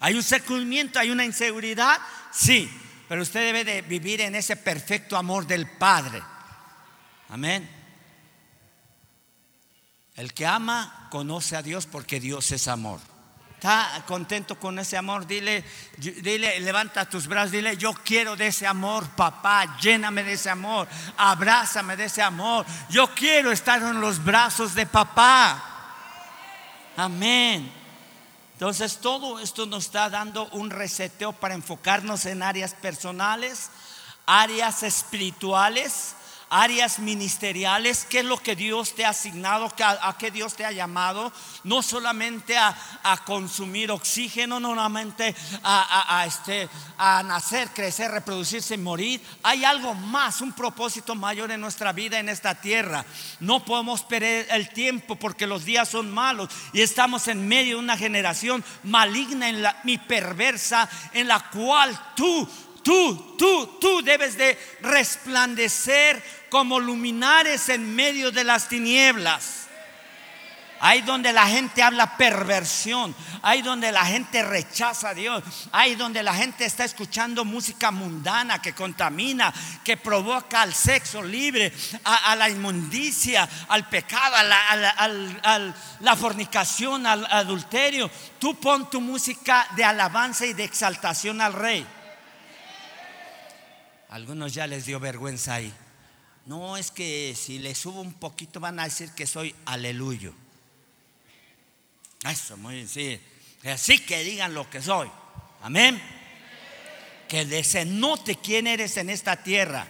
¿Hay 0.00 0.14
un 0.14 0.22
sacudimiento? 0.22 0.98
¿Hay 0.98 1.10
una 1.10 1.24
inseguridad? 1.24 1.98
Sí, 2.32 2.68
pero 3.08 3.22
usted 3.22 3.40
debe 3.40 3.64
de 3.64 3.82
vivir 3.82 4.20
en 4.20 4.34
ese 4.34 4.56
perfecto 4.56 5.16
amor 5.16 5.46
del 5.46 5.68
Padre. 5.68 6.22
Amén. 7.28 7.83
El 10.16 10.32
que 10.32 10.46
ama 10.46 11.08
conoce 11.10 11.56
a 11.56 11.62
Dios 11.62 11.86
porque 11.86 12.20
Dios 12.20 12.50
es 12.52 12.68
amor. 12.68 13.00
¿Está 13.54 14.04
contento 14.06 14.58
con 14.60 14.78
ese 14.78 14.96
amor? 14.96 15.26
Dile, 15.26 15.64
dile, 15.96 16.60
levanta 16.60 17.08
tus 17.08 17.26
brazos, 17.26 17.50
dile, 17.50 17.76
yo 17.78 17.94
quiero 17.94 18.36
de 18.36 18.48
ese 18.48 18.66
amor, 18.66 19.08
papá, 19.16 19.78
lléname 19.80 20.22
de 20.22 20.34
ese 20.34 20.50
amor, 20.50 20.86
abrázame 21.16 21.96
de 21.96 22.04
ese 22.04 22.20
amor. 22.20 22.66
Yo 22.90 23.08
quiero 23.14 23.50
estar 23.50 23.80
en 23.80 24.00
los 24.00 24.22
brazos 24.22 24.74
de 24.74 24.86
papá. 24.86 25.64
Amén. 26.96 27.72
Entonces 28.52 28.98
todo 28.98 29.40
esto 29.40 29.66
nos 29.66 29.86
está 29.86 30.10
dando 30.10 30.46
un 30.50 30.70
reseteo 30.70 31.32
para 31.32 31.54
enfocarnos 31.54 32.26
en 32.26 32.42
áreas 32.42 32.74
personales, 32.74 33.70
áreas 34.26 34.82
espirituales 34.82 36.14
áreas 36.54 37.00
ministeriales, 37.00 38.06
qué 38.08 38.20
es 38.20 38.24
lo 38.24 38.38
que 38.38 38.54
Dios 38.54 38.94
te 38.94 39.04
ha 39.04 39.08
asignado, 39.08 39.72
a, 39.84 40.16
qué 40.16 40.30
Dios 40.30 40.54
te 40.54 40.64
ha 40.64 40.70
llamado, 40.70 41.32
no 41.64 41.82
solamente 41.82 42.56
a, 42.56 42.76
consumir 43.26 43.90
oxígeno, 43.90 44.60
no 44.60 44.68
solamente 44.68 45.34
a, 45.64 46.24
este, 46.26 46.68
a 46.96 47.22
nacer, 47.24 47.70
crecer, 47.70 48.10
reproducirse 48.10 48.74
y 48.74 48.78
morir. 48.78 49.20
Hay 49.42 49.64
algo 49.64 49.94
más, 49.94 50.40
un 50.40 50.52
propósito 50.52 51.14
mayor 51.14 51.50
en 51.50 51.60
nuestra 51.60 51.92
vida 51.92 52.20
en 52.20 52.28
esta 52.28 52.54
tierra. 52.54 53.04
No 53.40 53.64
podemos 53.64 54.02
perder 54.02 54.46
el 54.50 54.68
tiempo 54.68 55.16
porque 55.16 55.46
los 55.48 55.64
días 55.64 55.88
son 55.88 56.12
malos 56.12 56.48
y 56.72 56.82
estamos 56.82 57.26
en 57.26 57.48
medio 57.48 57.76
de 57.76 57.82
una 57.82 57.96
generación 57.96 58.64
maligna 58.84 59.74
y 59.84 59.98
perversa 59.98 60.88
en 61.12 61.26
la 61.26 61.50
cual 61.50 61.98
tú 62.14 62.48
tú, 62.84 63.34
tú, 63.36 63.78
tú 63.80 64.02
debes 64.02 64.36
de 64.36 64.56
resplandecer 64.82 66.22
como 66.54 66.78
luminares 66.78 67.68
en 67.68 67.96
medio 67.96 68.30
de 68.30 68.44
las 68.44 68.68
tinieblas. 68.68 69.66
Ahí 70.78 71.00
donde 71.00 71.32
la 71.32 71.48
gente 71.48 71.82
habla 71.82 72.16
perversión, 72.16 73.12
ahí 73.42 73.60
donde 73.60 73.90
la 73.90 74.06
gente 74.06 74.40
rechaza 74.40 75.08
a 75.08 75.14
Dios, 75.14 75.42
ahí 75.72 75.96
donde 75.96 76.22
la 76.22 76.32
gente 76.32 76.64
está 76.64 76.84
escuchando 76.84 77.44
música 77.44 77.90
mundana 77.90 78.62
que 78.62 78.72
contamina, 78.72 79.52
que 79.82 79.96
provoca 79.96 80.62
al 80.62 80.72
sexo 80.72 81.24
libre, 81.24 81.72
a, 82.04 82.36
la 82.36 82.48
inmundicia, 82.48 83.48
al 83.66 83.88
pecado, 83.88 84.36
a 84.36 85.58
la 85.98 86.16
fornicación, 86.16 87.04
al 87.04 87.26
adulterio. 87.26 88.08
Tú 88.38 88.54
pon 88.60 88.88
tu 88.88 89.00
música 89.00 89.66
de 89.74 89.82
alabanza 89.82 90.46
y 90.46 90.52
de 90.52 90.62
exaltación 90.62 91.40
al 91.40 91.52
rey. 91.52 91.84
Algunos 94.10 94.54
ya 94.54 94.68
les 94.68 94.86
dio 94.86 95.00
vergüenza 95.00 95.54
ahí. 95.54 95.74
No 96.46 96.76
es 96.76 96.90
que 96.90 97.34
si 97.34 97.58
le 97.58 97.74
subo 97.74 98.00
un 98.00 98.14
poquito 98.14 98.60
van 98.60 98.78
a 98.78 98.84
decir 98.84 99.10
que 99.12 99.26
soy 99.26 99.54
aleluyo. 99.64 100.34
Eso, 102.28 102.56
muy 102.56 102.74
bien, 102.74 102.88
sí. 102.88 103.20
Así 103.64 103.98
que 103.98 104.24
digan 104.24 104.54
lo 104.54 104.68
que 104.68 104.82
soy. 104.82 105.10
Amén. 105.62 106.00
Que 107.28 107.64
se 107.64 107.84
note 107.84 108.36
quién 108.36 108.66
eres 108.66 108.96
en 108.98 109.08
esta 109.08 109.42
tierra. 109.42 109.86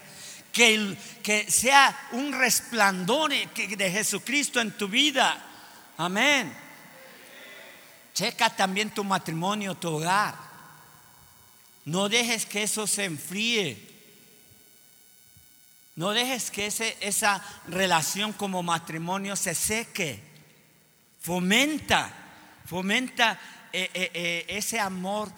Que, 0.52 0.96
que 1.23 1.50
sea 1.50 2.08
un 2.12 2.32
resplandor 2.32 3.32
de 3.32 3.90
Jesucristo 3.90 4.61
en 4.61 4.76
tu 4.76 4.87
vida. 4.88 5.44
Amén. 5.96 6.54
Checa 8.14 8.49
también 8.50 8.90
tu 8.90 9.02
matrimonio, 9.02 9.75
tu 9.75 9.88
hogar. 9.88 10.37
No 11.84 12.08
dejes 12.08 12.46
que 12.46 12.62
eso 12.62 12.87
se 12.87 13.04
enfríe. 13.04 13.94
No 15.97 16.11
dejes 16.11 16.51
que 16.51 16.67
ese, 16.67 16.97
esa 17.01 17.43
relación 17.69 18.33
como 18.33 18.63
matrimonio 18.63 19.37
se 19.37 19.55
seque. 19.55 20.21
Fomenta, 21.21 22.13
fomenta 22.67 23.39
eh, 23.73 23.91
eh, 23.95 24.11
eh, 24.13 24.47
ese 24.49 24.81
amor 24.81 25.33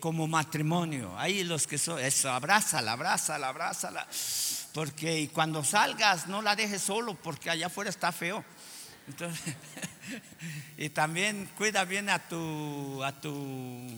como 0.00 0.26
matrimonio. 0.26 1.16
Ahí 1.18 1.44
los 1.44 1.68
que 1.68 1.78
son, 1.78 2.00
eso, 2.00 2.32
abrázala, 2.32 2.92
abrázala, 2.92 3.48
abrázala. 3.48 4.08
Porque 4.72 5.30
cuando 5.32 5.62
salgas 5.62 6.26
no 6.26 6.42
la 6.42 6.56
dejes 6.56 6.82
solo 6.82 7.14
porque 7.14 7.50
allá 7.50 7.66
afuera 7.66 7.90
está 7.90 8.10
feo. 8.10 8.44
y 10.78 10.88
también 10.88 11.48
cuida 11.56 11.84
bien 11.84 12.08
a 12.08 12.18
tu, 12.18 13.02
a 13.04 13.12
tu, 13.12 13.96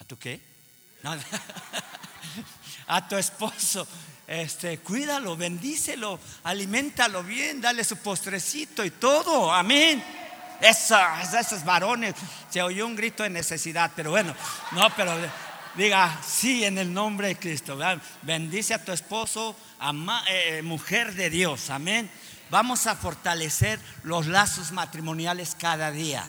¿a 0.00 0.04
tu 0.04 0.18
qué? 0.18 0.40
No, 1.02 1.14
a 2.86 3.06
tu 3.08 3.16
esposo. 3.16 3.86
Este, 4.26 4.78
cuídalo, 4.78 5.36
bendícelo, 5.36 6.18
alimentalo 6.44 7.22
bien, 7.22 7.60
dale 7.60 7.84
su 7.84 7.96
postrecito 7.98 8.84
y 8.84 8.90
todo. 8.90 9.52
Amén. 9.52 10.02
esos 10.60 11.64
varones, 11.64 12.14
se 12.48 12.62
oyó 12.62 12.86
un 12.86 12.96
grito 12.96 13.24
de 13.24 13.30
necesidad, 13.30 13.90
pero 13.94 14.10
bueno, 14.10 14.34
no, 14.70 14.88
pero 14.96 15.12
diga 15.74 16.20
sí 16.26 16.64
en 16.64 16.78
el 16.78 16.92
nombre 16.92 17.28
de 17.28 17.36
Cristo. 17.36 17.78
Bendice 18.22 18.74
a 18.74 18.84
tu 18.84 18.92
esposo, 18.92 19.56
eh, 20.28 20.62
mujer 20.62 21.14
de 21.14 21.28
Dios. 21.28 21.70
Amén. 21.70 22.10
Vamos 22.48 22.86
a 22.86 22.96
fortalecer 22.96 23.80
los 24.02 24.26
lazos 24.26 24.72
matrimoniales 24.72 25.56
cada 25.58 25.90
día 25.90 26.28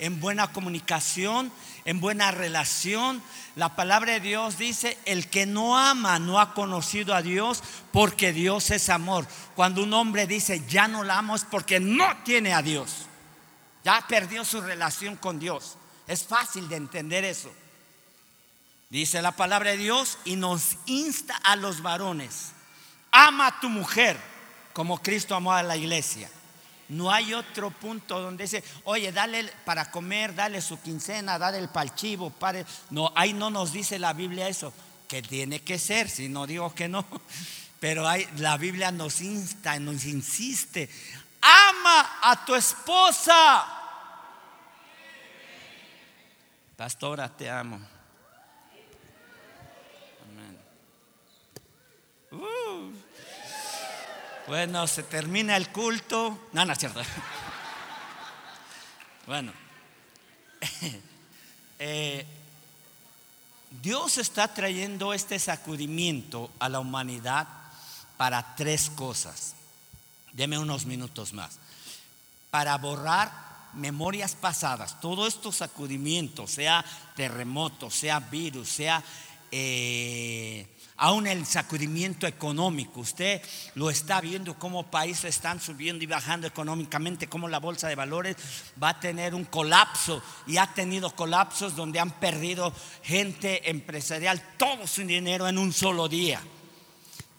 en 0.00 0.18
buena 0.18 0.48
comunicación, 0.48 1.52
en 1.90 2.00
buena 2.00 2.30
relación. 2.30 3.20
La 3.56 3.74
palabra 3.74 4.12
de 4.12 4.20
Dios 4.20 4.58
dice, 4.58 4.96
el 5.06 5.28
que 5.28 5.44
no 5.44 5.76
ama 5.76 6.20
no 6.20 6.38
ha 6.38 6.54
conocido 6.54 7.16
a 7.16 7.20
Dios 7.22 7.64
porque 7.92 8.32
Dios 8.32 8.70
es 8.70 8.88
amor. 8.88 9.26
Cuando 9.56 9.82
un 9.82 9.92
hombre 9.92 10.28
dice, 10.28 10.64
ya 10.68 10.86
no 10.86 11.02
la 11.02 11.18
amo 11.18 11.34
es 11.34 11.44
porque 11.44 11.80
no 11.80 12.06
tiene 12.18 12.54
a 12.54 12.62
Dios. 12.62 13.06
Ya 13.82 14.04
perdió 14.06 14.44
su 14.44 14.60
relación 14.60 15.16
con 15.16 15.40
Dios. 15.40 15.76
Es 16.06 16.22
fácil 16.22 16.68
de 16.68 16.76
entender 16.76 17.24
eso. 17.24 17.52
Dice 18.88 19.20
la 19.20 19.32
palabra 19.32 19.72
de 19.72 19.78
Dios 19.78 20.18
y 20.24 20.36
nos 20.36 20.76
insta 20.86 21.34
a 21.42 21.56
los 21.56 21.82
varones. 21.82 22.52
Ama 23.10 23.48
a 23.48 23.60
tu 23.60 23.68
mujer 23.68 24.16
como 24.72 25.02
Cristo 25.02 25.34
amó 25.34 25.52
a 25.52 25.64
la 25.64 25.76
iglesia. 25.76 26.30
No 26.90 27.12
hay 27.12 27.32
otro 27.34 27.70
punto 27.70 28.20
donde 28.20 28.44
dice, 28.44 28.64
oye, 28.82 29.12
dale 29.12 29.44
para 29.64 29.92
comer, 29.92 30.34
dale 30.34 30.60
su 30.60 30.80
quincena, 30.80 31.38
dale 31.38 31.58
el 31.58 31.68
palchivo. 31.68 32.30
Pare. 32.30 32.66
No, 32.90 33.12
ahí 33.14 33.32
no 33.32 33.48
nos 33.48 33.72
dice 33.72 34.00
la 34.00 34.12
Biblia 34.12 34.48
eso, 34.48 34.72
que 35.06 35.22
tiene 35.22 35.60
que 35.62 35.78
ser, 35.78 36.10
si 36.10 36.28
no 36.28 36.48
digo 36.48 36.74
que 36.74 36.88
no. 36.88 37.06
Pero 37.78 38.08
hay, 38.08 38.28
la 38.38 38.56
Biblia 38.56 38.90
nos 38.90 39.20
insta, 39.20 39.78
nos 39.78 40.04
insiste, 40.04 40.90
ama 41.40 42.18
a 42.22 42.44
tu 42.44 42.56
esposa. 42.56 43.66
Pastora, 46.76 47.28
te 47.28 47.48
amo. 47.48 47.80
Amén. 50.28 50.58
Uh. 52.32 53.09
Bueno, 54.50 54.84
se 54.88 55.04
termina 55.04 55.56
el 55.56 55.68
culto. 55.68 56.48
No, 56.52 56.64
no 56.64 56.72
es 56.72 56.78
cierto. 56.78 57.00
Bueno, 59.26 59.52
eh, 61.78 62.26
Dios 63.80 64.18
está 64.18 64.52
trayendo 64.52 65.14
este 65.14 65.38
sacudimiento 65.38 66.50
a 66.58 66.68
la 66.68 66.80
humanidad 66.80 67.46
para 68.16 68.56
tres 68.56 68.90
cosas. 68.90 69.54
Deme 70.32 70.58
unos 70.58 70.84
minutos 70.84 71.32
más. 71.32 71.58
Para 72.50 72.76
borrar 72.78 73.30
memorias 73.74 74.34
pasadas, 74.34 75.00
todo 75.00 75.28
estos 75.28 75.58
sacudimientos, 75.58 76.50
sea 76.50 76.84
terremoto, 77.14 77.88
sea 77.88 78.18
virus, 78.18 78.68
sea 78.68 79.00
eh, 79.52 80.66
aún 81.00 81.26
el 81.26 81.46
sacudimiento 81.46 82.26
económico. 82.26 83.00
Usted 83.00 83.42
lo 83.74 83.90
está 83.90 84.20
viendo 84.20 84.58
cómo 84.58 84.90
países 84.90 85.36
están 85.36 85.60
subiendo 85.60 86.04
y 86.04 86.06
bajando 86.06 86.46
económicamente, 86.46 87.26
cómo 87.26 87.48
la 87.48 87.58
bolsa 87.58 87.88
de 87.88 87.94
valores 87.94 88.36
va 88.80 88.90
a 88.90 89.00
tener 89.00 89.34
un 89.34 89.44
colapso 89.44 90.22
y 90.46 90.58
ha 90.58 90.66
tenido 90.74 91.10
colapsos 91.16 91.74
donde 91.74 92.00
han 92.00 92.10
perdido 92.10 92.72
gente 93.02 93.70
empresarial 93.70 94.42
todo 94.58 94.86
su 94.86 95.02
dinero 95.02 95.48
en 95.48 95.58
un 95.58 95.72
solo 95.72 96.06
día. 96.06 96.40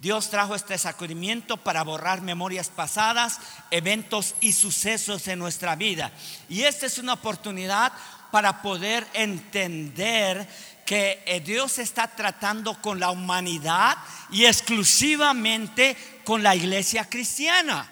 Dios 0.01 0.31
trajo 0.31 0.55
este 0.55 0.79
sacudimiento 0.79 1.57
para 1.57 1.83
borrar 1.83 2.23
memorias 2.23 2.69
pasadas, 2.69 3.39
eventos 3.69 4.33
y 4.41 4.53
sucesos 4.53 5.27
en 5.27 5.37
nuestra 5.37 5.75
vida. 5.75 6.11
Y 6.49 6.63
esta 6.63 6.87
es 6.87 6.97
una 6.97 7.13
oportunidad 7.13 7.93
para 8.31 8.63
poder 8.63 9.05
entender 9.13 10.47
que 10.91 11.23
eh, 11.25 11.39
Dios 11.39 11.79
está 11.79 12.05
tratando 12.05 12.73
con 12.81 12.99
la 12.99 13.11
humanidad 13.11 13.97
y 14.29 14.43
exclusivamente 14.43 15.95
con 16.25 16.43
la 16.43 16.53
iglesia 16.53 17.07
cristiana 17.07 17.89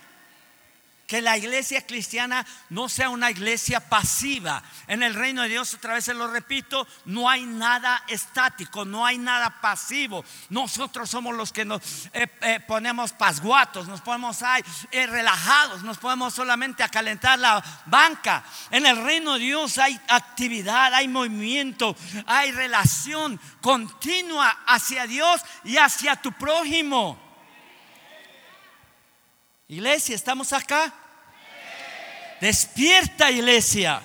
que 1.09 1.23
la 1.23 1.35
iglesia 1.35 1.87
cristiana 1.87 2.45
no 2.69 2.87
sea 2.87 3.09
una 3.09 3.31
iglesia 3.31 3.79
pasiva. 3.79 4.61
En 4.85 5.01
el 5.01 5.15
reino 5.15 5.41
de 5.41 5.49
Dios, 5.49 5.73
otra 5.73 5.95
vez 5.95 6.05
se 6.05 6.13
lo 6.13 6.27
repito, 6.27 6.87
no 7.05 7.27
hay 7.27 7.47
nada 7.47 8.03
estático, 8.07 8.85
no 8.85 9.03
hay 9.07 9.17
nada 9.17 9.59
pasivo. 9.59 10.23
Nosotros 10.49 11.09
somos 11.09 11.35
los 11.35 11.51
que 11.51 11.65
nos 11.65 11.81
eh, 12.13 12.29
eh, 12.41 12.59
ponemos 12.59 13.11
pasguatos, 13.13 13.87
nos 13.87 14.01
ponemos 14.01 14.43
ahí 14.43 14.63
eh, 14.91 15.07
relajados, 15.07 15.81
nos 15.81 15.97
ponemos 15.97 16.31
solamente 16.35 16.83
a 16.83 16.89
calentar 16.89 17.39
la 17.39 17.63
banca. 17.87 18.43
En 18.69 18.85
el 18.85 19.03
reino 19.03 19.33
de 19.33 19.39
Dios 19.39 19.79
hay 19.79 19.99
actividad, 20.09 20.93
hay 20.93 21.07
movimiento, 21.07 21.95
hay 22.27 22.51
relación 22.51 23.41
continua 23.61 24.59
hacia 24.67 25.07
Dios 25.07 25.41
y 25.63 25.77
hacia 25.77 26.17
tu 26.17 26.31
prójimo. 26.33 27.28
Iglesia, 29.69 30.15
¿estamos 30.15 30.51
acá? 30.51 30.91
Despierta, 32.41 33.29
iglesia. 33.29 34.01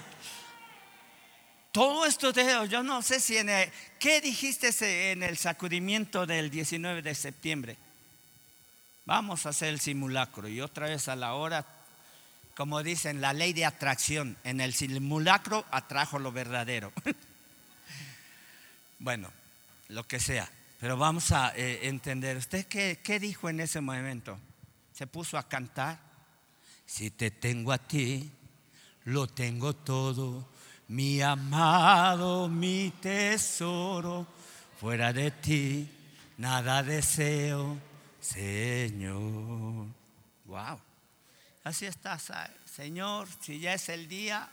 Todo 1.73 2.05
esto, 2.05 2.35
de, 2.35 2.69
yo 2.69 2.83
no 2.83 3.01
sé 3.01 3.19
si 3.19 3.39
en 3.39 3.49
el, 3.49 3.73
¿qué 3.99 4.21
dijiste 4.21 4.69
en 5.11 5.23
el 5.23 5.39
sacudimiento 5.39 6.27
del 6.27 6.51
19 6.51 7.01
de 7.01 7.15
septiembre? 7.15 7.79
Vamos 9.07 9.47
a 9.47 9.49
hacer 9.49 9.71
el 9.71 9.81
simulacro 9.81 10.49
y 10.49 10.61
otra 10.61 10.89
vez 10.89 11.09
a 11.09 11.17
la 11.17 11.33
hora, 11.33 11.65
como 12.55 12.83
dicen, 12.83 13.23
la 13.23 13.33
ley 13.33 13.55
de 13.55 13.65
atracción. 13.65 14.37
En 14.45 14.61
el 14.61 14.75
simulacro 14.75 15.65
atrajo 15.71 16.19
lo 16.19 16.31
verdadero. 16.31 16.93
bueno, 18.99 19.31
lo 19.89 20.07
que 20.07 20.21
sea. 20.21 20.47
Pero 20.79 20.99
vamos 20.99 21.33
a 21.33 21.57
eh, 21.57 21.89
entender, 21.89 22.37
¿usted 22.37 22.67
qué, 22.67 23.01
qué 23.03 23.19
dijo 23.19 23.49
en 23.49 23.61
ese 23.61 23.81
momento? 23.81 24.39
Se 24.95 25.07
puso 25.07 25.37
a 25.37 25.49
cantar. 25.49 25.99
Si 26.87 27.11
te 27.11 27.31
tengo 27.31 27.73
a 27.73 27.79
ti, 27.79 28.31
lo 29.05 29.27
tengo 29.27 29.75
todo, 29.75 30.49
mi 30.89 31.21
amado, 31.21 32.49
mi 32.49 32.93
tesoro. 33.01 34.27
Fuera 34.81 35.13
de 35.13 35.31
ti, 35.31 35.91
nada 36.39 36.83
deseo, 36.83 37.79
Señor. 38.21 39.87
Wow. 40.45 40.81
Así 41.65 41.87
está, 41.87 42.19
Señor, 42.67 43.27
si 43.41 43.59
ya 43.59 43.75
es 43.75 43.89
el 43.89 44.07
día, 44.07 44.49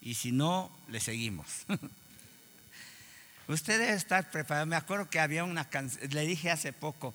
y 0.00 0.14
si 0.14 0.32
no, 0.32 0.70
le 0.88 1.00
seguimos. 1.00 1.64
Usted 3.48 3.78
debe 3.78 3.94
estar 3.94 4.30
preparado. 4.30 4.66
Me 4.66 4.76
acuerdo 4.76 5.10
que 5.10 5.20
había 5.20 5.44
una 5.44 5.68
canción, 5.68 6.08
le 6.10 6.22
dije 6.22 6.50
hace 6.50 6.72
poco, 6.72 7.12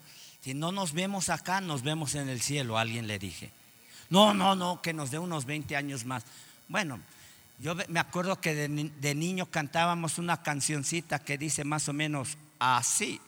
si 0.47 0.53
no 0.53 0.71
nos 0.71 0.93
vemos 0.93 1.27
acá, 1.27 1.59
nos 1.59 1.83
vemos 1.83 2.15
en 2.15 2.29
el 2.29 2.39
cielo, 2.39 2.77
alguien 2.77 3.05
le 3.05 3.19
dije. 3.19 3.51
No, 4.09 4.33
no, 4.33 4.55
no, 4.55 4.81
que 4.81 4.93
nos 4.93 5.11
dé 5.11 5.19
unos 5.19 5.43
20 5.43 5.75
años 5.75 6.05
más. 6.05 6.23
Bueno, 6.69 7.01
yo 7.59 7.75
me 7.89 7.99
acuerdo 7.99 8.39
que 8.39 8.55
de, 8.55 9.13
niño 9.13 9.47
cantábamos 9.47 10.17
una 10.17 10.41
cancioncita 10.43 11.19
que 11.19 11.37
dice 11.37 11.65
más 11.65 11.89
o 11.89 11.91
menos 11.91 12.37
así. 12.59 13.19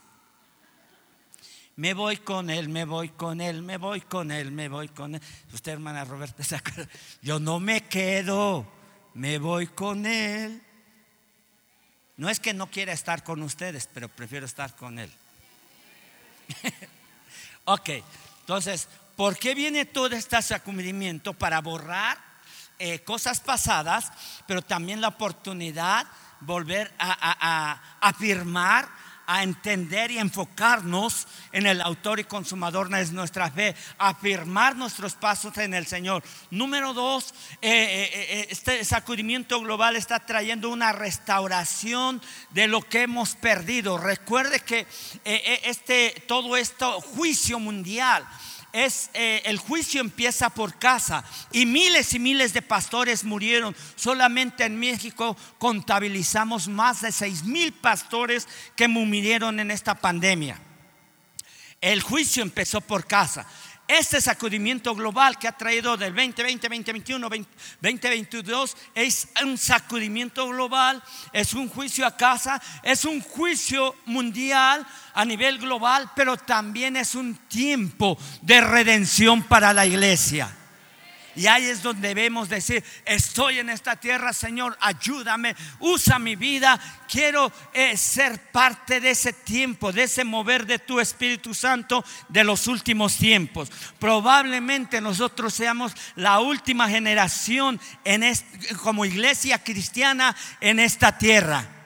Me 1.75 1.93
voy 1.93 2.15
con 2.15 2.49
él, 2.49 2.69
me 2.69 2.85
voy 2.85 3.09
con 3.09 3.41
él, 3.41 3.63
me 3.63 3.75
voy 3.75 3.99
con 3.99 4.31
él, 4.31 4.53
me 4.53 4.69
voy 4.69 4.87
con 4.87 5.15
él. 5.15 5.21
Usted, 5.53 5.73
hermana 5.73 6.05
Roberta, 6.05 6.41
¿se 6.45 6.55
acuerda? 6.55 6.87
Yo 7.21 7.37
no 7.37 7.59
me 7.59 7.81
quedo, 7.81 8.65
me 9.13 9.39
voy 9.39 9.67
con 9.67 10.05
él. 10.05 10.61
No 12.15 12.29
es 12.29 12.39
que 12.39 12.53
no 12.53 12.71
quiera 12.71 12.93
estar 12.93 13.25
con 13.25 13.43
ustedes, 13.43 13.89
pero 13.93 14.07
prefiero 14.07 14.45
estar 14.45 14.73
con 14.77 14.99
él. 14.99 15.11
Ok, 17.71 17.89
entonces, 18.39 18.87
¿por 19.15 19.37
qué 19.37 19.53
viene 19.53 19.85
todo 19.85 20.15
este 20.15 20.41
sacudimiento? 20.41 21.35
Para 21.35 21.61
borrar 21.61 22.17
eh, 22.79 23.03
cosas 23.03 23.41
pasadas, 23.41 24.11
pero 24.47 24.63
también 24.63 25.01
la 25.01 25.09
oportunidad 25.09 26.07
volver 26.39 26.91
a, 26.97 27.79
afirmar 28.01 28.89
a 29.31 29.43
entender 29.43 30.09
y 30.09 30.17
enfocarnos 30.17 31.27
en 31.51 31.67
el 31.67 31.81
autor 31.81 32.19
y 32.19 32.23
consumador 32.23 32.89
de 32.89 33.05
nuestra 33.11 33.51
fe, 33.51 33.75
afirmar 33.99 34.75
nuestros 34.75 35.13
pasos 35.13 35.55
en 35.59 35.75
el 35.75 35.85
Señor. 35.85 36.23
Número 36.49 36.95
dos, 36.95 37.35
eh, 37.61 38.09
eh, 38.11 38.47
este 38.49 38.83
sacudimiento 38.83 39.61
global 39.61 39.95
está 39.95 40.19
trayendo 40.19 40.69
una 40.69 40.93
restauración 40.93 42.19
de 42.49 42.67
lo 42.67 42.81
que 42.81 43.03
hemos 43.03 43.35
perdido. 43.35 43.99
Recuerde 43.99 44.61
que 44.61 44.87
este, 45.23 46.23
todo 46.27 46.57
esto 46.57 46.99
juicio 46.99 47.59
mundial 47.59 48.27
es 48.71 49.09
eh, 49.13 49.41
el 49.45 49.57
juicio 49.57 50.01
empieza 50.01 50.49
por 50.49 50.77
casa 50.77 51.23
y 51.51 51.65
miles 51.65 52.13
y 52.13 52.19
miles 52.19 52.53
de 52.53 52.61
pastores 52.61 53.23
murieron. 53.23 53.75
Solamente 53.95 54.65
en 54.65 54.79
México 54.79 55.35
contabilizamos 55.57 56.67
más 56.67 57.01
de 57.01 57.11
seis 57.11 57.43
mil 57.43 57.71
pastores 57.73 58.47
que 58.75 58.87
murieron 58.87 59.59
en 59.59 59.71
esta 59.71 59.95
pandemia. 59.95 60.59
El 61.81 62.01
juicio 62.01 62.43
empezó 62.43 62.81
por 62.81 63.07
casa. 63.07 63.47
Este 63.89 64.21
sacudimiento 64.21 64.93
global 64.93 65.39
que 65.39 65.47
ha 65.47 65.57
traído 65.57 65.97
del 65.97 66.13
2020, 66.13 66.69
2021, 66.69 67.27
2022 67.81 68.77
es 68.93 69.29
un 69.43 69.57
sacudimiento 69.57 70.47
global, 70.47 71.01
es 71.33 71.55
un 71.55 71.67
juicio 71.67 72.05
a 72.05 72.15
casa, 72.15 72.61
es 72.83 73.03
un 73.03 73.19
juicio 73.19 73.95
mundial 74.05 74.85
a 75.15 75.25
nivel 75.25 75.57
global, 75.57 76.11
pero 76.15 76.37
también 76.37 76.97
es 76.97 77.15
un 77.15 77.33
tiempo 77.47 78.15
de 78.43 78.61
redención 78.61 79.41
para 79.41 79.73
la 79.73 79.87
iglesia. 79.87 80.55
Y 81.39 81.47
ahí 81.47 81.67
es 81.67 81.81
donde 81.81 82.09
debemos 82.09 82.49
decir, 82.49 82.83
estoy 83.05 83.59
en 83.59 83.69
esta 83.69 83.95
tierra, 83.95 84.33
Señor, 84.33 84.77
ayúdame, 84.81 85.55
usa 85.79 86.19
mi 86.19 86.35
vida. 86.35 86.77
Quiero 87.09 87.49
eh, 87.71 87.95
ser 87.95 88.51
parte 88.51 88.99
de 88.99 89.11
ese 89.11 89.31
tiempo, 89.31 89.93
de 89.93 90.03
ese 90.03 90.25
mover 90.25 90.65
de 90.65 90.79
tu 90.79 90.99
Espíritu 90.99 91.53
Santo 91.53 92.03
de 92.27 92.43
los 92.43 92.67
últimos 92.67 93.15
tiempos. 93.15 93.71
Probablemente 93.99 94.99
nosotros 94.99 95.53
seamos 95.53 95.93
la 96.17 96.41
última 96.41 96.89
generación 96.89 97.79
en 98.03 98.25
como 98.83 99.05
iglesia 99.05 99.63
cristiana 99.63 100.35
en 100.59 100.77
esta 100.77 101.17
tierra. 101.17 101.78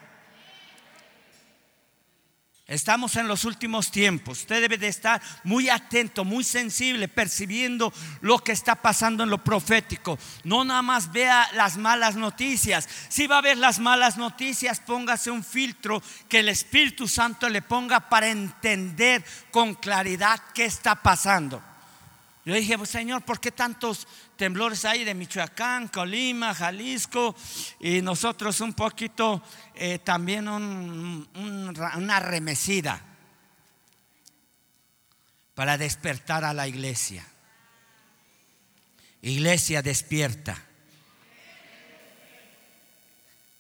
Estamos 2.74 3.16
en 3.18 3.28
los 3.28 3.46
últimos 3.46 3.92
tiempos. 3.92 4.40
Usted 4.40 4.60
debe 4.60 4.80
de 4.80 4.88
estar 4.88 5.22
muy 5.44 5.70
atento, 5.70 6.26
muy 6.26 6.44
sensible, 6.44 7.08
percibiendo 7.08 7.94
lo 8.22 8.40
que 8.40 8.52
está 8.52 8.74
pasando 8.74 9.24
en 9.24 9.30
lo 9.30 9.44
profético. 9.44 10.18
No 10.44 10.66
nada 10.66 10.82
más 10.82 11.12
vea 11.12 11.48
las 11.54 11.78
malas 11.78 12.16
noticias. 12.16 12.90
Si 13.10 13.28
va 13.28 13.38
a 13.38 13.42
ver 13.42 13.60
las 13.60 13.78
malas 13.78 14.18
noticias, 14.18 14.80
póngase 14.80 15.30
un 15.30 15.44
filtro 15.44 16.02
que 16.28 16.40
el 16.40 16.50
Espíritu 16.50 17.08
Santo 17.08 17.48
le 17.48 17.62
ponga 17.62 18.10
para 18.10 18.30
entender 18.30 19.24
con 19.52 19.76
claridad 19.76 20.42
qué 20.56 20.66
está 20.66 20.96
pasando. 20.96 21.62
Yo 22.44 22.56
dije, 22.56 22.76
pues, 22.78 22.90
Señor, 22.90 23.22
¿por 23.22 23.40
qué 23.40 23.52
tantos 23.52 24.08
temblores 24.44 24.84
hay 24.84 25.06
de 25.06 25.14
Michoacán, 25.14 25.88
Colima, 25.88 26.54
Jalisco? 26.54 27.34
Y 27.80 28.02
nosotros 28.02 28.60
un 28.60 28.74
poquito 28.74 29.42
eh, 29.74 30.00
también 30.00 30.50
una 30.50 32.20
remecida 32.20 33.02
para 35.56 35.78
despertar 35.78 36.44
a 36.44 36.54
la 36.54 36.68
iglesia. 36.68 37.26
Iglesia 39.22 39.82
despierta. 39.82 40.62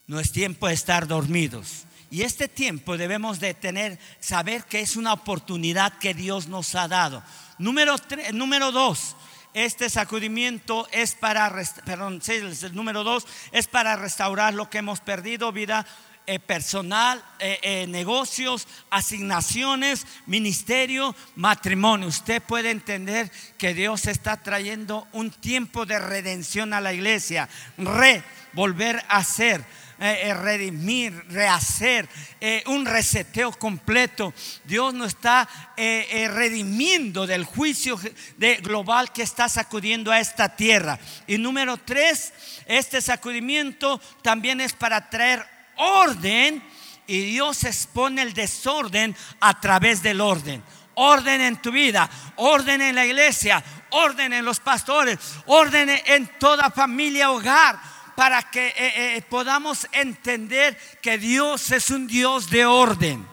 No 0.07 0.19
es 0.19 0.33
tiempo 0.33 0.67
de 0.67 0.73
estar 0.73 1.07
dormidos. 1.07 1.85
Y 2.11 2.23
este 2.23 2.49
tiempo 2.49 2.97
debemos 2.97 3.39
de 3.39 3.53
tener, 3.53 3.97
saber 4.19 4.65
que 4.65 4.81
es 4.81 4.97
una 4.97 5.13
oportunidad 5.13 5.97
que 5.97 6.13
Dios 6.13 6.47
nos 6.47 6.75
ha 6.75 6.89
dado. 6.89 7.23
Número, 7.57 7.95
número 8.33 8.73
dos, 8.73 9.15
este 9.53 9.89
sacudimiento 9.89 10.87
es 10.91 11.15
para, 11.15 11.53
perdón, 11.85 12.21
el 12.27 12.75
número 12.75 13.03
dos 13.03 13.27
es 13.51 13.67
para 13.67 13.95
restaurar 13.95 14.53
lo 14.53 14.69
que 14.69 14.79
hemos 14.79 14.99
perdido, 14.99 15.51
vida 15.51 15.85
eh, 16.25 16.39
personal, 16.39 17.21
eh, 17.39 17.59
eh, 17.63 17.87
negocios, 17.87 18.65
asignaciones, 18.89 20.07
ministerio, 20.25 21.13
matrimonio. 21.35 22.07
Usted 22.07 22.41
puede 22.41 22.71
entender 22.71 23.29
que 23.57 23.73
Dios 23.73 24.07
está 24.07 24.37
trayendo 24.37 25.05
un 25.11 25.31
tiempo 25.31 25.85
de 25.85 25.99
redención 25.99 26.73
a 26.73 26.79
la 26.79 26.93
iglesia, 26.93 27.49
re, 27.77 28.23
volver 28.53 29.03
a 29.09 29.21
ser 29.25 29.65
eh, 29.99 30.21
eh, 30.23 30.33
redimir, 30.33 31.13
rehacer, 31.29 32.09
eh, 32.41 32.63
un 32.65 32.85
reseteo 32.85 33.51
completo. 33.51 34.33
Dios 34.63 34.93
nos 34.93 35.09
está 35.09 35.47
redimiendo 35.77 37.27
del 37.27 37.45
juicio 37.45 37.99
de, 38.37 38.55
global 38.55 39.13
que 39.13 39.21
está 39.21 39.47
sacudiendo 39.47 40.11
a 40.11 40.19
esta 40.19 40.55
tierra. 40.55 40.99
Y 41.27 41.37
número 41.37 41.77
tres, 41.77 42.33
este 42.65 43.01
sacudimiento 43.01 44.01
también 44.21 44.61
es 44.61 44.73
para 44.73 45.09
traer 45.09 45.45
orden 45.77 46.63
y 47.05 47.19
Dios 47.25 47.63
expone 47.63 48.23
el 48.23 48.33
desorden 48.33 49.15
a 49.39 49.59
través 49.59 50.01
del 50.01 50.21
orden. 50.21 50.63
Orden 50.95 51.41
en 51.41 51.61
tu 51.61 51.71
vida, 51.71 52.09
orden 52.35 52.81
en 52.81 52.95
la 52.95 53.05
iglesia, 53.05 53.63
orden 53.91 54.33
en 54.33 54.45
los 54.45 54.59
pastores, 54.59 55.17
orden 55.45 55.89
en 56.05 56.27
toda 56.39 56.69
familia, 56.69 57.31
hogar, 57.31 57.79
para 58.15 58.43
que 58.43 58.67
eh, 58.67 59.17
eh, 59.17 59.21
podamos 59.29 59.87
entender 59.91 60.77
que 61.01 61.17
Dios 61.17 61.71
es 61.71 61.89
un 61.89 62.07
Dios 62.07 62.49
de 62.49 62.65
orden. 62.65 63.27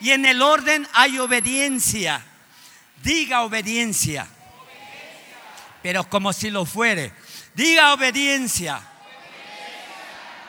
Y 0.00 0.10
en 0.10 0.26
el 0.26 0.42
orden 0.42 0.86
hay 0.92 1.18
obediencia. 1.18 2.24
Diga 3.02 3.42
obediencia. 3.42 4.28
Pero 5.82 6.08
como 6.08 6.32
si 6.32 6.50
lo 6.50 6.64
fuere. 6.64 7.12
Diga 7.54 7.94
obediencia. 7.94 8.80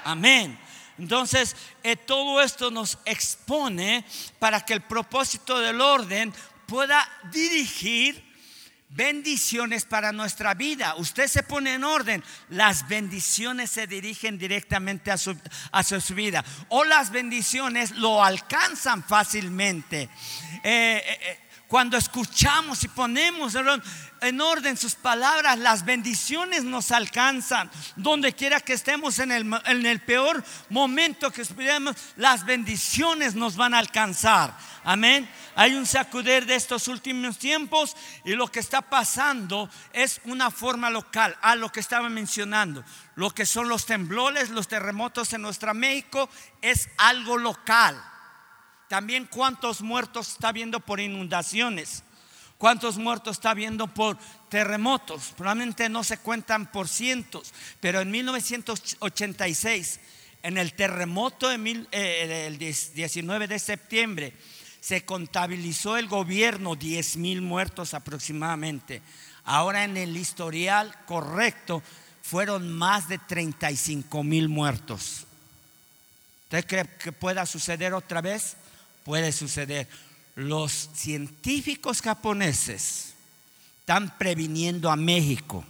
Amén. 0.03 0.57
Entonces, 0.97 1.55
eh, 1.83 1.95
todo 1.95 2.41
esto 2.41 2.71
nos 2.71 2.97
expone 3.05 4.03
para 4.39 4.65
que 4.65 4.73
el 4.73 4.81
propósito 4.81 5.59
del 5.59 5.79
orden 5.79 6.33
pueda 6.65 7.07
dirigir 7.31 8.26
bendiciones 8.89 9.85
para 9.85 10.11
nuestra 10.11 10.53
vida. 10.53 10.95
Usted 10.95 11.27
se 11.27 11.43
pone 11.43 11.73
en 11.73 11.83
orden, 11.83 12.23
las 12.49 12.87
bendiciones 12.87 13.69
se 13.69 13.87
dirigen 13.87 14.37
directamente 14.37 15.11
a 15.11 15.17
su, 15.17 15.37
a 15.71 15.83
su 15.83 16.15
vida 16.15 16.43
o 16.69 16.83
las 16.83 17.11
bendiciones 17.11 17.91
lo 17.91 18.23
alcanzan 18.23 19.03
fácilmente. 19.03 20.09
Eh, 20.63 21.01
eh, 21.03 21.39
cuando 21.67 21.97
escuchamos 21.97 22.83
y 22.83 22.87
ponemos 22.87 23.53
en 24.21 24.41
orden 24.41 24.77
sus 24.77 24.95
palabras, 24.95 25.59
las 25.59 25.83
bendiciones 25.83 26.63
nos 26.63 26.91
alcanzan. 26.91 27.69
Donde 27.97 28.33
quiera 28.33 28.61
que 28.61 28.73
estemos 28.73 29.19
en 29.19 29.31
el, 29.31 29.61
en 29.65 29.85
el 29.85 29.99
peor 29.99 30.43
momento 30.69 31.29
que 31.31 31.41
estemos, 31.41 31.95
las 32.15 32.45
bendiciones 32.45 33.35
nos 33.35 33.57
van 33.57 33.73
a 33.73 33.79
alcanzar. 33.79 34.57
Amén. 34.85 35.29
Hay 35.55 35.75
un 35.75 35.85
sacudir 35.85 36.45
de 36.45 36.55
estos 36.55 36.87
últimos 36.87 37.37
tiempos 37.37 37.97
y 38.23 38.31
lo 38.31 38.47
que 38.47 38.61
está 38.61 38.81
pasando 38.81 39.69
es 39.91 40.21
una 40.23 40.51
forma 40.51 40.89
local 40.89 41.35
a 41.41 41.55
lo 41.55 41.69
que 41.69 41.81
estaba 41.81 42.07
mencionando. 42.07 42.85
Lo 43.15 43.31
que 43.31 43.45
son 43.45 43.67
los 43.67 43.85
temblores, 43.85 44.49
los 44.49 44.69
terremotos 44.69 45.33
en 45.33 45.41
nuestra 45.41 45.73
México 45.73 46.29
es 46.61 46.87
algo 46.97 47.37
local. 47.37 48.01
También 48.87 49.25
cuántos 49.25 49.81
muertos 49.81 50.29
está 50.33 50.51
viendo 50.51 50.79
por 50.79 50.99
inundaciones. 50.99 52.03
¿Cuántos 52.57 52.97
muertos 52.97 53.37
está 53.37 53.53
viendo 53.53 53.87
por 53.87 54.17
terremotos? 54.49 55.33
Probablemente 55.37 55.89
no 55.89 56.03
se 56.03 56.17
cuentan 56.17 56.71
por 56.71 56.87
cientos, 56.87 57.53
pero 57.79 58.01
en 58.01 58.09
1986, 58.09 59.99
en 60.41 60.57
el 60.57 60.73
terremoto 60.73 61.49
del 61.49 61.87
eh, 61.91 62.89
19 62.95 63.47
de 63.47 63.59
septiembre, 63.59 64.33
se 64.79 65.05
contabilizó 65.05 65.97
el 65.97 66.07
gobierno 66.07 66.75
10 66.75 67.17
mil 67.17 67.41
muertos 67.41 67.93
aproximadamente. 67.93 69.01
Ahora 69.43 69.83
en 69.83 69.95
el 69.95 70.17
historial 70.17 70.95
correcto 71.05 71.83
fueron 72.23 72.71
más 72.71 73.07
de 73.07 73.17
35 73.19 74.23
mil 74.23 74.49
muertos. 74.49 75.25
¿Usted 76.45 76.65
cree 76.65 76.85
que 76.97 77.11
pueda 77.11 77.45
suceder 77.45 77.93
otra 77.93 78.21
vez? 78.21 78.55
Puede 79.07 79.31
suceder. 79.31 79.87
Los 80.35 80.89
científicos 80.93 82.01
japoneses 82.01 83.13
están 83.79 84.17
previniendo 84.17 84.91
a 84.91 84.97
México 84.97 85.63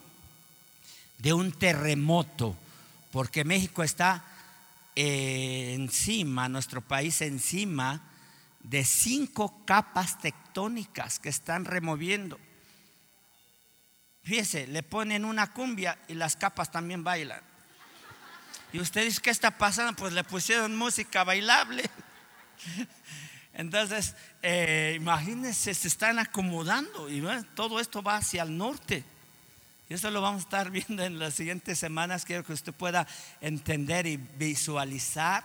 de 1.20 1.34
un 1.34 1.52
terremoto, 1.52 2.58
porque 3.12 3.46
México 3.46 3.84
está 3.84 4.26
eh, 4.96 5.76
encima, 5.76 6.50
nuestro 6.50 6.82
país 6.82 7.22
encima 7.22 8.02
de 8.62 8.84
cinco 8.84 9.64
capas 9.66 10.20
tectónicas 10.20 11.20
que 11.20 11.30
están 11.30 11.64
removiendo. 11.64 12.40
Fíjese, 14.24 14.66
le 14.66 14.82
ponen 14.82 15.26
una 15.26 15.54
cumbia 15.54 16.00
y 16.08 16.16
las 16.16 16.36
capas 16.36 16.72
también 16.72 17.04
bailan. 17.04 17.42
Y 18.74 18.80
usted 18.80 19.06
dice, 19.06 19.22
¿qué 19.22 19.30
está 19.30 19.52
pasando? 19.60 19.94
Pues 19.96 20.12
le 20.14 20.24
pusieron 20.24 20.76
música 20.76 21.24
bailable. 21.24 21.88
Entonces, 23.58 24.14
eh, 24.44 24.94
imagínense, 24.98 25.74
se 25.74 25.88
están 25.88 26.20
acomodando 26.20 27.10
y 27.10 27.24
todo 27.56 27.80
esto 27.80 28.04
va 28.04 28.18
hacia 28.18 28.44
el 28.44 28.56
norte. 28.56 29.04
Y 29.90 29.96
eso 29.96 30.12
lo 30.12 30.22
vamos 30.22 30.42
a 30.42 30.44
estar 30.44 30.70
viendo 30.72 31.04
en 31.04 31.18
las 31.18 31.34
siguientes 31.34 31.80
semanas. 31.80 32.24
Quiero 32.24 32.44
que 32.44 32.54
usted 32.54 32.72
pueda 32.72 33.08
entender 33.42 34.06
y 34.06 34.18
visualizar, 34.18 35.44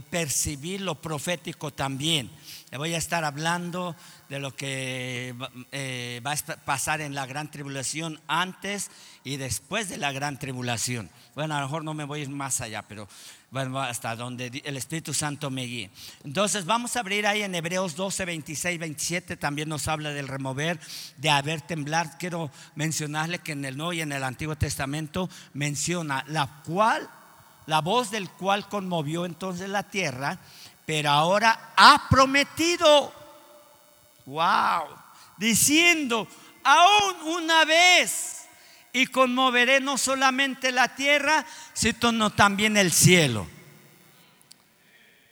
percibir 0.00 0.80
lo 0.80 0.94
profético 0.94 1.72
también. 1.72 2.30
Le 2.70 2.78
voy 2.78 2.94
a 2.94 2.98
estar 2.98 3.22
hablando 3.24 3.94
de 4.30 4.38
lo 4.38 4.56
que 4.56 5.34
eh, 5.72 6.22
va 6.24 6.32
a 6.32 6.56
pasar 6.64 7.02
en 7.02 7.14
la 7.14 7.26
gran 7.26 7.50
tribulación 7.50 8.18
antes 8.28 8.90
y 9.24 9.36
después 9.36 9.90
de 9.90 9.98
la 9.98 10.10
gran 10.10 10.38
tribulación. 10.38 11.10
Bueno, 11.34 11.54
a 11.54 11.60
lo 11.60 11.66
mejor 11.66 11.84
no 11.84 11.92
me 11.92 12.04
voy 12.04 12.20
a 12.20 12.22
ir 12.22 12.30
más 12.30 12.62
allá, 12.62 12.80
pero 12.80 13.06
bueno, 13.50 13.78
hasta 13.78 14.16
donde 14.16 14.62
el 14.64 14.78
Espíritu 14.78 15.12
Santo 15.12 15.50
me 15.50 15.64
guíe. 15.64 15.90
Entonces 16.24 16.64
vamos 16.64 16.96
a 16.96 17.00
abrir 17.00 17.26
ahí 17.26 17.42
en 17.42 17.54
Hebreos 17.54 17.94
12, 17.94 18.24
26, 18.24 18.78
27, 18.78 19.36
también 19.36 19.68
nos 19.68 19.88
habla 19.88 20.08
del 20.10 20.26
remover, 20.26 20.80
de 21.18 21.28
haber 21.28 21.60
temblar. 21.60 22.16
Quiero 22.16 22.50
mencionarle 22.74 23.40
que 23.40 23.52
en 23.52 23.66
el 23.66 23.76
Nuevo 23.76 23.92
y 23.92 24.00
en 24.00 24.12
el 24.12 24.24
Antiguo 24.24 24.56
Testamento 24.56 25.28
menciona 25.52 26.24
la 26.28 26.62
cual, 26.64 27.10
la 27.66 27.80
voz 27.80 28.10
del 28.10 28.28
cual 28.30 28.68
conmovió 28.68 29.24
entonces 29.24 29.68
la 29.68 29.82
tierra, 29.82 30.38
pero 30.84 31.10
ahora 31.10 31.72
ha 31.76 32.08
prometido, 32.08 33.12
wow, 34.26 34.84
diciendo, 35.36 36.26
aún 36.64 37.36
una 37.36 37.64
vez 37.64 38.46
y 38.92 39.06
conmoveré 39.06 39.80
no 39.80 39.96
solamente 39.96 40.70
la 40.72 40.94
tierra, 40.94 41.46
sino 41.72 42.30
también 42.30 42.76
el 42.76 42.92
cielo. 42.92 43.46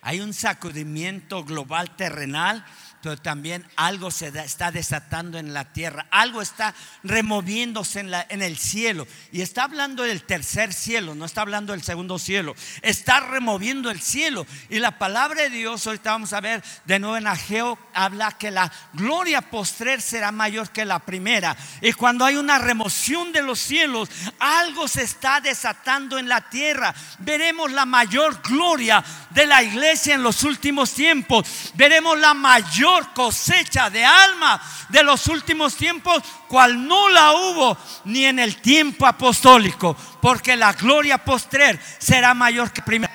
Hay 0.02 0.20
un 0.20 0.32
sacudimiento 0.32 1.44
global 1.44 1.94
terrenal 1.94 2.64
pero 3.02 3.16
también 3.16 3.66
algo 3.76 4.10
se 4.10 4.28
está 4.28 4.70
desatando 4.70 5.38
en 5.38 5.54
la 5.54 5.72
tierra, 5.72 6.06
algo 6.10 6.42
está 6.42 6.74
removiéndose 7.02 8.00
en, 8.00 8.12
en, 8.28 8.42
el 8.42 8.58
cielo. 8.58 9.06
Y 9.32 9.40
está 9.40 9.64
hablando 9.64 10.02
del 10.02 10.22
tercer 10.22 10.72
cielo, 10.72 11.14
no 11.14 11.24
está 11.24 11.40
hablando 11.42 11.72
del 11.72 11.82
segundo 11.82 12.18
cielo, 12.18 12.54
está 12.82 13.20
removiendo 13.20 13.90
el 13.90 14.00
cielo. 14.00 14.46
Y 14.68 14.78
la 14.78 14.98
palabra 14.98 15.42
de 15.42 15.50
Dios, 15.50 15.86
ahorita 15.86 16.12
vamos 16.12 16.32
a 16.32 16.40
ver 16.40 16.62
de 16.84 16.98
nuevo 16.98 17.16
en 17.16 17.26
Ageo, 17.26 17.78
habla 17.94 18.32
que 18.32 18.50
la 18.50 18.70
gloria 18.92 19.40
postrer 19.40 20.00
será 20.02 20.32
mayor 20.32 20.70
que 20.70 20.84
la 20.84 20.98
primera. 20.98 21.56
Y 21.80 21.92
cuando 21.92 22.24
hay 22.24 22.36
una 22.36 22.58
remoción 22.58 23.32
de 23.32 23.42
los 23.42 23.58
cielos, 23.58 24.10
algo 24.38 24.88
se 24.88 25.02
está 25.02 25.40
desatando 25.40 26.18
en 26.18 26.28
la 26.28 26.42
tierra. 26.50 26.94
Veremos 27.18 27.72
la 27.72 27.86
mayor 27.86 28.42
gloria 28.42 29.02
de 29.30 29.46
la 29.46 29.62
iglesia 29.62 30.14
en 30.14 30.22
los 30.22 30.42
últimos 30.42 30.92
tiempos. 30.92 31.72
Veremos 31.74 32.18
la 32.18 32.34
mayor 32.34 32.89
cosecha 33.14 33.90
de 33.90 34.04
alma 34.04 34.60
de 34.88 35.02
los 35.02 35.26
últimos 35.26 35.76
tiempos, 35.76 36.22
cual 36.48 36.86
no 36.86 37.08
la 37.08 37.32
hubo 37.32 37.76
ni 38.04 38.24
en 38.24 38.38
el 38.38 38.56
tiempo 38.60 39.06
apostólico, 39.06 39.96
porque 40.20 40.56
la 40.56 40.72
gloria 40.72 41.18
postrer 41.18 41.80
será 41.98 42.34
mayor 42.34 42.72
que 42.72 42.82
primero. 42.82 43.12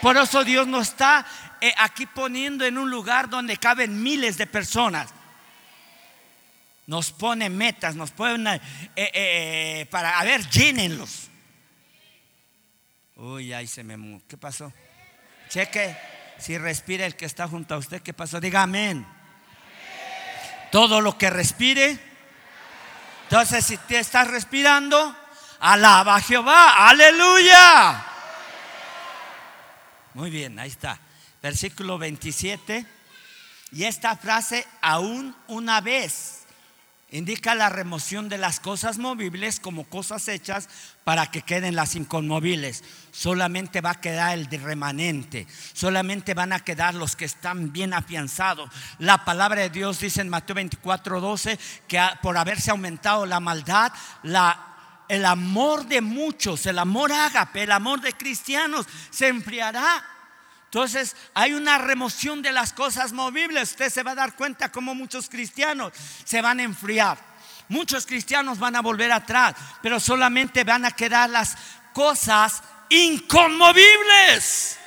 Por 0.00 0.16
eso 0.16 0.44
Dios 0.44 0.66
nos 0.66 0.88
está 0.88 1.26
eh, 1.60 1.74
aquí 1.78 2.06
poniendo 2.06 2.64
en 2.64 2.78
un 2.78 2.90
lugar 2.90 3.28
donde 3.28 3.56
caben 3.56 4.02
miles 4.02 4.38
de 4.38 4.46
personas. 4.46 5.08
Nos 6.86 7.12
pone 7.12 7.50
metas, 7.50 7.96
nos 7.96 8.10
pone 8.12 8.54
eh, 8.96 9.10
eh, 9.12 9.86
para, 9.90 10.18
a 10.18 10.24
ver, 10.24 10.48
llénenlos. 10.48 11.28
Uy, 13.16 13.52
ahí 13.52 13.66
se 13.66 13.82
me... 13.82 14.20
¿Qué 14.28 14.36
pasó? 14.36 14.72
Cheque. 15.48 16.17
Si 16.38 16.56
respira 16.56 17.04
el 17.04 17.16
que 17.16 17.26
está 17.26 17.48
junto 17.48 17.74
a 17.74 17.78
usted, 17.78 18.00
¿qué 18.02 18.12
pasó? 18.12 18.40
Diga 18.40 18.62
amén. 18.62 19.06
Todo 20.70 21.00
lo 21.00 21.18
que 21.18 21.30
respire. 21.30 21.98
Entonces, 23.24 23.64
si 23.64 23.76
te 23.76 23.98
estás 23.98 24.28
respirando, 24.28 25.16
alaba 25.60 26.16
a 26.16 26.20
Jehová. 26.20 26.88
Aleluya. 26.88 28.04
Muy 30.14 30.30
bien, 30.30 30.58
ahí 30.58 30.68
está. 30.68 30.98
Versículo 31.42 31.98
27. 31.98 32.86
Y 33.72 33.84
esta 33.84 34.16
frase, 34.16 34.66
aún 34.80 35.36
una 35.48 35.80
vez, 35.80 36.37
indica 37.10 37.54
la 37.54 37.70
remoción 37.70 38.28
de 38.28 38.36
las 38.36 38.60
cosas 38.60 38.98
movibles 38.98 39.60
como 39.60 39.84
cosas 39.84 40.28
hechas 40.28 40.68
para 41.04 41.30
que 41.30 41.42
queden 41.42 41.74
las 41.74 41.94
inconmovibles. 41.94 42.84
Solamente 43.12 43.80
va 43.80 43.92
a 43.92 44.00
quedar 44.00 44.38
el 44.38 44.46
remanente, 44.46 45.46
solamente 45.72 46.34
van 46.34 46.52
a 46.52 46.60
quedar 46.60 46.94
los 46.94 47.16
que 47.16 47.24
están 47.24 47.72
bien 47.72 47.94
afianzados. 47.94 48.70
La 48.98 49.24
palabra 49.24 49.62
de 49.62 49.70
Dios 49.70 50.00
dice 50.00 50.20
en 50.20 50.28
Mateo 50.28 50.56
24, 50.56 51.20
12 51.20 51.58
que 51.86 52.00
por 52.22 52.36
haberse 52.36 52.70
aumentado 52.70 53.24
la 53.24 53.40
maldad, 53.40 53.90
el 55.08 55.24
amor 55.24 55.86
de 55.86 56.02
muchos, 56.02 56.66
el 56.66 56.78
amor 56.78 57.10
ágape, 57.10 57.62
el 57.62 57.72
amor 57.72 58.00
de 58.00 58.12
cristianos 58.12 58.86
se 59.10 59.28
enfriará. 59.28 60.17
Entonces 60.68 61.16
hay 61.32 61.54
una 61.54 61.78
remoción 61.78 62.42
de 62.42 62.52
las 62.52 62.74
cosas 62.74 63.12
movibles. 63.12 63.70
Usted 63.70 63.88
se 63.88 64.02
va 64.02 64.10
a 64.10 64.16
dar 64.16 64.34
cuenta 64.34 64.70
como 64.70 64.94
muchos 64.94 65.30
cristianos 65.30 65.94
se 66.24 66.42
van 66.42 66.60
a 66.60 66.62
enfriar. 66.62 67.16
Muchos 67.68 68.04
cristianos 68.04 68.58
van 68.58 68.76
a 68.76 68.82
volver 68.82 69.10
atrás, 69.10 69.54
pero 69.82 69.98
solamente 69.98 70.64
van 70.64 70.84
a 70.84 70.90
quedar 70.90 71.30
las 71.30 71.56
cosas 71.94 72.62
inconmovibles. 72.90 74.78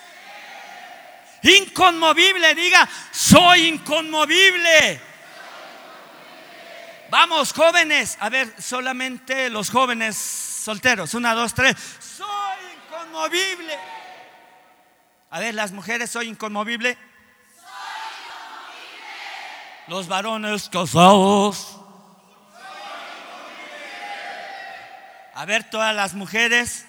Inconmovible, 1.43 2.53
diga, 2.53 2.87
soy 3.11 3.67
inconmovible. 3.67 5.01
Vamos, 7.09 7.53
jóvenes. 7.53 8.17
A 8.19 8.29
ver, 8.29 8.53
solamente 8.61 9.49
los 9.49 9.71
jóvenes 9.71 10.15
solteros. 10.15 11.15
Una, 11.15 11.33
dos, 11.33 11.55
tres. 11.55 11.75
Soy 11.99 12.27
inconmovible. 12.87 14.00
A 15.31 15.39
ver, 15.39 15.55
las 15.55 15.71
mujeres, 15.71 16.11
¿soy 16.11 16.27
inconmovible? 16.27 16.89
Soy 16.89 16.99
inconmovible. 16.99 17.11
Los 19.87 20.09
varones 20.09 20.69
casados. 20.69 21.77
A 25.33 25.45
ver, 25.45 25.69
todas 25.69 25.95
las 25.95 26.13
mujeres. 26.13 26.85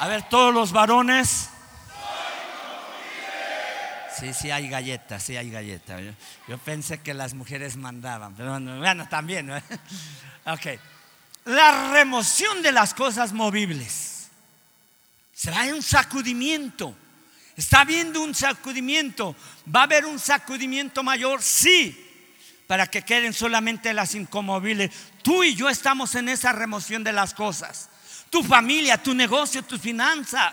A 0.00 0.08
ver, 0.08 0.28
todos 0.28 0.52
los 0.52 0.72
varones. 0.72 1.50
Sí, 4.18 4.34
sí 4.34 4.50
hay 4.50 4.68
galletas, 4.68 5.22
sí 5.22 5.36
hay 5.36 5.50
galletas. 5.50 6.02
Yo, 6.48 6.58
pensé 6.58 7.00
que 7.00 7.14
las 7.14 7.32
mujeres 7.32 7.76
mandaban, 7.76 8.34
pero 8.34 8.58
bueno, 8.60 9.08
también. 9.08 9.50
Ok. 10.46 10.66
La 11.44 11.92
remoción 11.92 12.62
de 12.62 12.72
las 12.72 12.94
cosas 12.94 13.32
movibles. 13.32 14.19
Será 15.40 15.64
un 15.74 15.82
sacudimiento. 15.82 16.94
¿Está 17.56 17.80
habiendo 17.80 18.20
un 18.20 18.34
sacudimiento? 18.34 19.34
¿Va 19.74 19.80
a 19.80 19.84
haber 19.84 20.04
un 20.04 20.18
sacudimiento 20.18 21.02
mayor? 21.02 21.42
Sí, 21.42 21.98
para 22.66 22.86
que 22.88 23.00
queden 23.00 23.32
solamente 23.32 23.94
las 23.94 24.14
incomovibles. 24.14 24.90
Tú 25.22 25.42
y 25.42 25.54
yo 25.54 25.70
estamos 25.70 26.14
en 26.14 26.28
esa 26.28 26.52
remoción 26.52 27.02
de 27.02 27.14
las 27.14 27.32
cosas. 27.32 27.88
Tu 28.28 28.44
familia, 28.44 29.02
tu 29.02 29.14
negocio, 29.14 29.62
tu 29.62 29.78
finanza. 29.78 30.52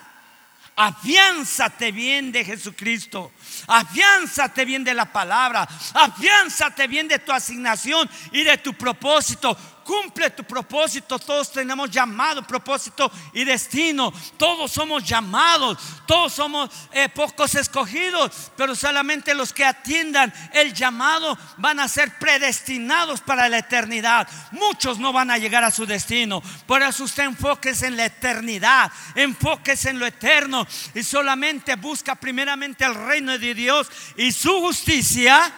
Afiánzate 0.78 1.91
bien 1.91 2.32
de 2.32 2.45
Jesucristo. 2.45 3.34
Afiánzate 3.67 4.63
bien 4.63 4.86
de 4.86 4.93
la 4.93 5.12
palabra. 5.12 5.67
Afiánzate 5.95 6.88
bien 6.88 7.10
de 7.10 7.19
tu 7.19 7.34
asignación 7.34 8.10
y 8.32 8.41
de 8.41 8.58
tu 8.60 8.73
propósito 8.73 9.58
cumple 9.88 10.30
tu 10.32 10.43
propósito. 10.43 11.17
Todos 11.17 11.50
tenemos 11.50 11.89
llamado, 11.89 12.45
propósito 12.45 13.10
y 13.32 13.45
destino. 13.45 14.12
Todos 14.38 14.69
somos 14.69 15.06
llamados, 15.06 15.78
todos 16.06 16.34
somos 16.34 16.69
eh, 16.91 17.08
pocos 17.08 17.56
escogidos, 17.56 18.52
pero 18.58 18.76
solamente 18.76 19.34
los 19.34 19.54
que 19.54 19.63
atiendan 19.63 20.34
el 20.54 20.73
llamado 20.73 21.38
van 21.56 21.80
a 21.80 21.88
ser 21.88 22.19
predestinados 22.19 23.21
para 23.21 23.47
la 23.47 23.60
eternidad. 23.60 24.28
Muchos 24.52 25.00
no 25.00 25.13
van 25.13 25.32
a 25.32 25.38
llegar 25.38 25.63
a 25.63 25.71
su 25.71 25.86
destino. 25.86 26.43
Por 26.65 26.82
eso 26.82 27.06
usted 27.06 27.23
enfóquese 27.23 27.88
en 27.88 27.95
la 27.95 28.06
eternidad, 28.06 28.91
enfóquese 29.15 29.91
en 29.91 30.00
lo 30.00 30.06
eterno 30.06 30.67
y 30.93 31.02
solamente 31.02 31.76
busca 31.76 32.15
primeramente 32.15 32.84
el 32.84 32.93
reino 32.93 33.38
de 33.38 33.54
Dios 33.54 33.88
y 34.17 34.34
su 34.34 34.60
justicia 34.60 35.54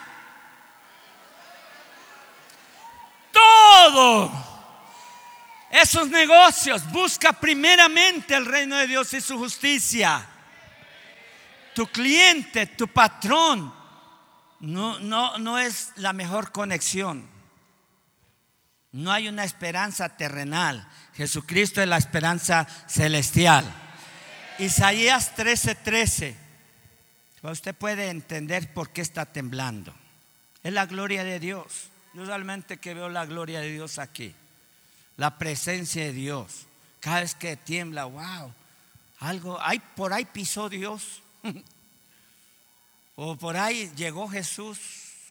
todo. 3.83 4.31
Esos 5.71 6.09
negocios, 6.09 6.89
busca 6.91 7.33
primeramente 7.33 8.35
el 8.35 8.45
reino 8.45 8.75
de 8.77 8.87
Dios 8.87 9.13
y 9.13 9.21
su 9.21 9.37
justicia. 9.37 10.25
Tu 11.75 11.85
cliente, 11.87 12.65
tu 12.65 12.87
patrón, 12.87 13.73
no, 14.59 14.99
no, 14.99 15.37
no 15.37 15.59
es 15.59 15.91
la 15.95 16.11
mejor 16.11 16.51
conexión. 16.51 17.27
No 18.91 19.11
hay 19.11 19.27
una 19.27 19.43
esperanza 19.43 20.09
terrenal. 20.17 20.87
Jesucristo 21.13 21.81
es 21.81 21.87
la 21.87 21.97
esperanza 21.97 22.67
celestial. 22.87 23.65
Isaías 24.57 25.35
13:13. 25.35 25.83
13. 25.83 26.37
Usted 27.43 27.75
puede 27.75 28.09
entender 28.09 28.73
por 28.73 28.89
qué 28.89 29.01
está 29.01 29.25
temblando. 29.25 29.93
Es 30.63 30.73
la 30.73 30.87
gloria 30.87 31.23
de 31.23 31.39
Dios. 31.39 31.89
Yo 32.13 32.25
realmente 32.25 32.77
que 32.77 32.93
veo 32.93 33.09
la 33.09 33.25
gloria 33.25 33.59
de 33.59 33.71
Dios 33.71 33.99
aquí, 33.99 34.33
la 35.17 35.37
presencia 35.37 36.03
de 36.03 36.13
Dios. 36.13 36.65
Cada 36.99 37.21
vez 37.21 37.35
que 37.35 37.55
tiembla, 37.55 38.05
wow, 38.05 38.53
algo, 39.19 39.61
hay, 39.61 39.79
por 39.79 40.13
ahí 40.13 40.25
pisó 40.25 40.69
Dios. 40.69 41.21
o 43.15 43.35
por 43.35 43.57
ahí 43.57 43.91
llegó 43.95 44.27
Jesús 44.27 44.79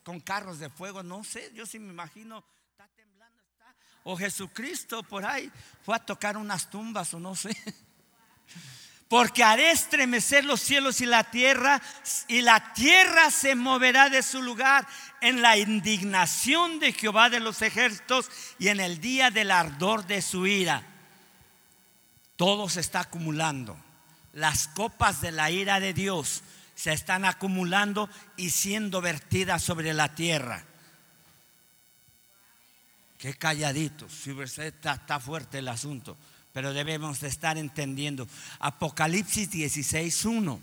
con 0.05 0.21
carros 0.21 0.59
de 0.59 0.71
fuego, 0.71 1.03
no 1.03 1.25
sé, 1.25 1.53
yo 1.55 1.67
sí 1.67 1.79
me 1.79 1.91
imagino, 1.93 2.43
está 2.71 2.89
temblando. 2.97 3.37
O 4.05 4.17
Jesucristo 4.17 5.03
por 5.03 5.25
ahí 5.25 5.53
fue 5.85 5.97
a 5.97 5.99
tocar 5.99 6.37
unas 6.37 6.71
tumbas 6.71 7.13
o 7.13 7.21
no 7.21 7.35
sé. 7.35 7.55
Porque 9.09 9.43
haré 9.43 9.71
estremecer 9.71 10.45
los 10.45 10.61
cielos 10.61 11.01
y 11.01 11.07
la 11.07 11.25
tierra, 11.25 11.81
y 12.29 12.43
la 12.43 12.75
tierra 12.75 13.31
se 13.31 13.55
moverá 13.55 14.11
de 14.11 14.23
su 14.23 14.43
lugar 14.43 14.87
en 15.23 15.41
la 15.41 15.57
indignación 15.57 16.79
de 16.79 16.93
Jehová 16.93 17.31
de 17.31 17.41
los 17.41 17.63
ejércitos 17.63 18.31
y 18.59 18.69
en 18.69 18.81
el 18.81 19.01
día 19.01 19.31
del 19.31 19.51
ardor 19.51 20.07
de 20.07 20.21
su 20.21 20.47
ira. 20.47 20.83
Todo 22.37 22.69
se 22.69 22.81
está 22.81 23.01
acumulando. 23.01 23.77
Las 24.35 24.69
copas 24.69 25.23
de 25.23 25.33
la 25.33 25.51
ira 25.51 25.81
de 25.81 25.95
Dios 25.95 26.43
se 26.75 26.93
están 26.93 27.25
acumulando 27.25 28.09
y 28.37 28.51
siendo 28.51 29.01
vertidas 29.01 29.63
sobre 29.63 29.95
la 29.95 30.15
tierra. 30.15 30.65
Qué 33.19 33.35
calladito, 33.35 34.09
si 34.09 34.31
está, 34.41 34.93
está 34.93 35.19
fuerte 35.19 35.59
el 35.59 35.67
asunto, 35.67 36.17
pero 36.59 36.73
debemos 36.73 37.21
de 37.21 37.29
estar 37.29 37.57
entendiendo. 37.57 38.27
Apocalipsis 38.59 39.49
16.1. 39.49 40.59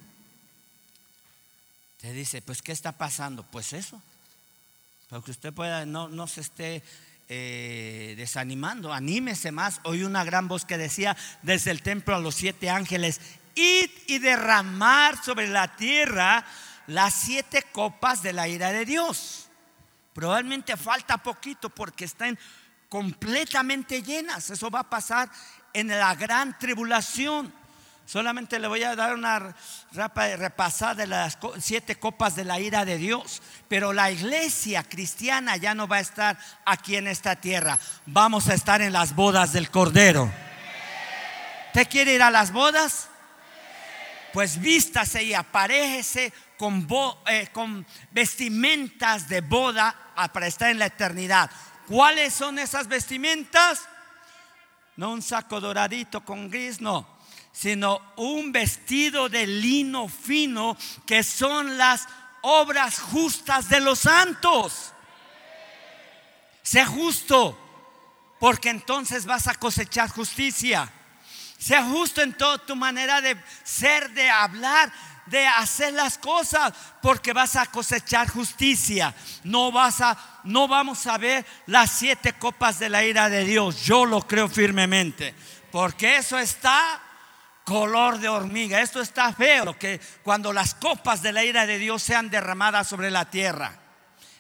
Te 2.02 2.12
dice, 2.12 2.42
pues 2.42 2.62
¿qué 2.62 2.74
está 2.74 2.92
pasando? 2.92 3.44
Pues 3.44 3.72
eso, 3.72 4.02
para 5.10 5.22
que 5.22 5.32
usted 5.32 5.54
pueda, 5.54 5.86
no, 5.86 6.10
no 6.10 6.28
se 6.28 6.42
esté 6.42 6.84
eh, 7.30 8.14
desanimando, 8.18 8.92
anímese 8.92 9.54
más. 9.54 9.80
Oí 9.84 10.04
una 10.04 10.26
gran 10.26 10.50
voz 10.50 10.66
que 10.66 10.78
decía 10.78 11.16
desde 11.44 11.72
el 11.72 11.82
templo 11.82 12.14
a 12.14 12.20
los 12.20 12.36
siete 12.36 12.70
ángeles, 12.70 13.22
id 13.56 13.90
y 14.08 14.20
derramar 14.20 15.24
sobre 15.24 15.48
la 15.48 15.78
tierra 15.78 16.46
las 16.88 17.14
siete 17.14 17.64
copas 17.72 18.22
de 18.22 18.34
la 18.34 18.50
ira 18.50 18.74
de 18.74 18.84
Dios. 18.84 19.48
Probablemente 20.12 20.76
falta 20.76 21.20
poquito 21.20 21.70
porque 21.70 22.04
están 22.04 22.38
completamente 22.90 24.04
llenas. 24.04 24.50
Eso 24.50 24.70
va 24.70 24.82
a 24.82 24.90
pasar 24.90 25.32
en 25.76 25.90
la 25.90 26.16
gran 26.16 26.58
tribulación. 26.58 27.54
Solamente 28.06 28.60
le 28.60 28.68
voy 28.68 28.84
a 28.84 28.96
dar 28.96 29.14
una 29.14 29.56
repasada 30.38 30.96
de 30.96 31.08
las 31.08 31.38
siete 31.60 31.96
copas 31.96 32.36
de 32.36 32.46
la 32.46 32.60
ira 32.60 32.86
de 32.86 32.98
Dios. 32.98 33.42
Pero 33.68 33.94
la 33.94 34.10
iglesia 34.12 34.84
cristiana 34.84 35.58
ya 35.58 35.76
no 35.76 35.88
va 35.88 35.98
a 35.98 36.02
estar 36.02 36.38
aquí 36.66 36.96
en 36.96 37.08
esta 37.08 37.36
tierra. 37.36 37.78
Vamos 38.06 38.48
a 38.48 38.54
estar 38.54 38.82
en 38.82 38.94
las 38.94 39.16
bodas 39.16 39.54
del 39.54 39.70
Cordero. 39.70 40.32
¿Usted 41.68 41.90
quiere 41.90 42.14
ir 42.14 42.22
a 42.22 42.32
las 42.32 42.52
bodas? 42.52 43.10
Pues 44.32 44.60
vístase 44.62 45.24
y 45.24 45.34
aparéjese 45.34 46.32
con, 46.58 46.88
eh, 47.28 47.48
con 47.52 47.86
vestimentas 48.12 49.28
de 49.28 49.42
boda 49.42 49.96
para 50.32 50.48
estar 50.48 50.70
en 50.70 50.80
la 50.80 50.86
eternidad. 50.86 51.50
¿Cuáles 51.88 52.34
son 52.34 52.60
esas 52.60 52.88
vestimentas? 52.88 53.82
No 54.98 55.12
un 55.12 55.22
saco 55.22 55.60
doradito 55.60 56.24
con 56.24 56.50
gris, 56.50 56.80
no 56.82 57.16
sino 57.56 58.02
un 58.18 58.52
vestido 58.52 59.30
de 59.30 59.48
lino 59.48 60.10
fino 60.10 60.76
que 61.06 61.24
son 61.24 61.78
las 61.78 62.06
obras 62.42 63.00
justas 63.00 63.70
de 63.70 63.80
los 63.80 64.00
santos. 64.00 64.92
Sea 66.62 66.86
justo, 66.86 67.58
porque 68.42 68.70
entonces 68.70 69.26
vas 69.26 69.48
a 69.48 69.56
cosechar 69.56 70.10
justicia. 70.10 70.92
Sea 71.58 71.86
justo 71.86 72.22
en 72.22 72.34
toda 72.34 72.58
tu 72.58 72.76
manera 72.76 73.22
de 73.22 73.42
ser, 73.64 74.12
de 74.12 74.30
hablar, 74.30 74.92
de 75.26 75.46
hacer 75.48 75.94
las 75.94 76.18
cosas 76.18 76.74
porque 77.02 77.34
vas 77.34 77.56
a 77.56 77.66
cosechar 77.66 78.30
justicia. 78.30 79.14
No 79.44 79.72
vas 79.72 80.02
a 80.02 80.18
no 80.44 80.68
vamos 80.68 81.08
a 81.08 81.18
ver 81.18 81.46
las 81.66 81.92
siete 81.92 82.34
copas 82.34 82.80
de 82.80 82.90
la 82.90 83.04
ira 83.04 83.30
de 83.30 83.44
Dios. 83.44 83.84
Yo 83.84 84.06
lo 84.06 84.22
creo 84.28 84.48
firmemente, 84.48 85.34
porque 85.72 86.18
eso 86.18 86.38
está 86.38 87.02
color 87.64 88.20
de 88.20 88.30
hormiga. 88.30 88.82
Esto 88.82 89.02
está 89.02 89.34
feo, 89.34 89.78
que 89.78 90.00
cuando 90.24 90.54
las 90.54 90.76
copas 90.76 91.22
de 91.22 91.34
la 91.34 91.44
ira 91.44 91.66
de 91.66 91.80
Dios 91.80 92.04
sean 92.04 92.30
derramadas 92.30 92.88
sobre 92.88 93.12
la 93.12 93.30
tierra. 93.30 93.80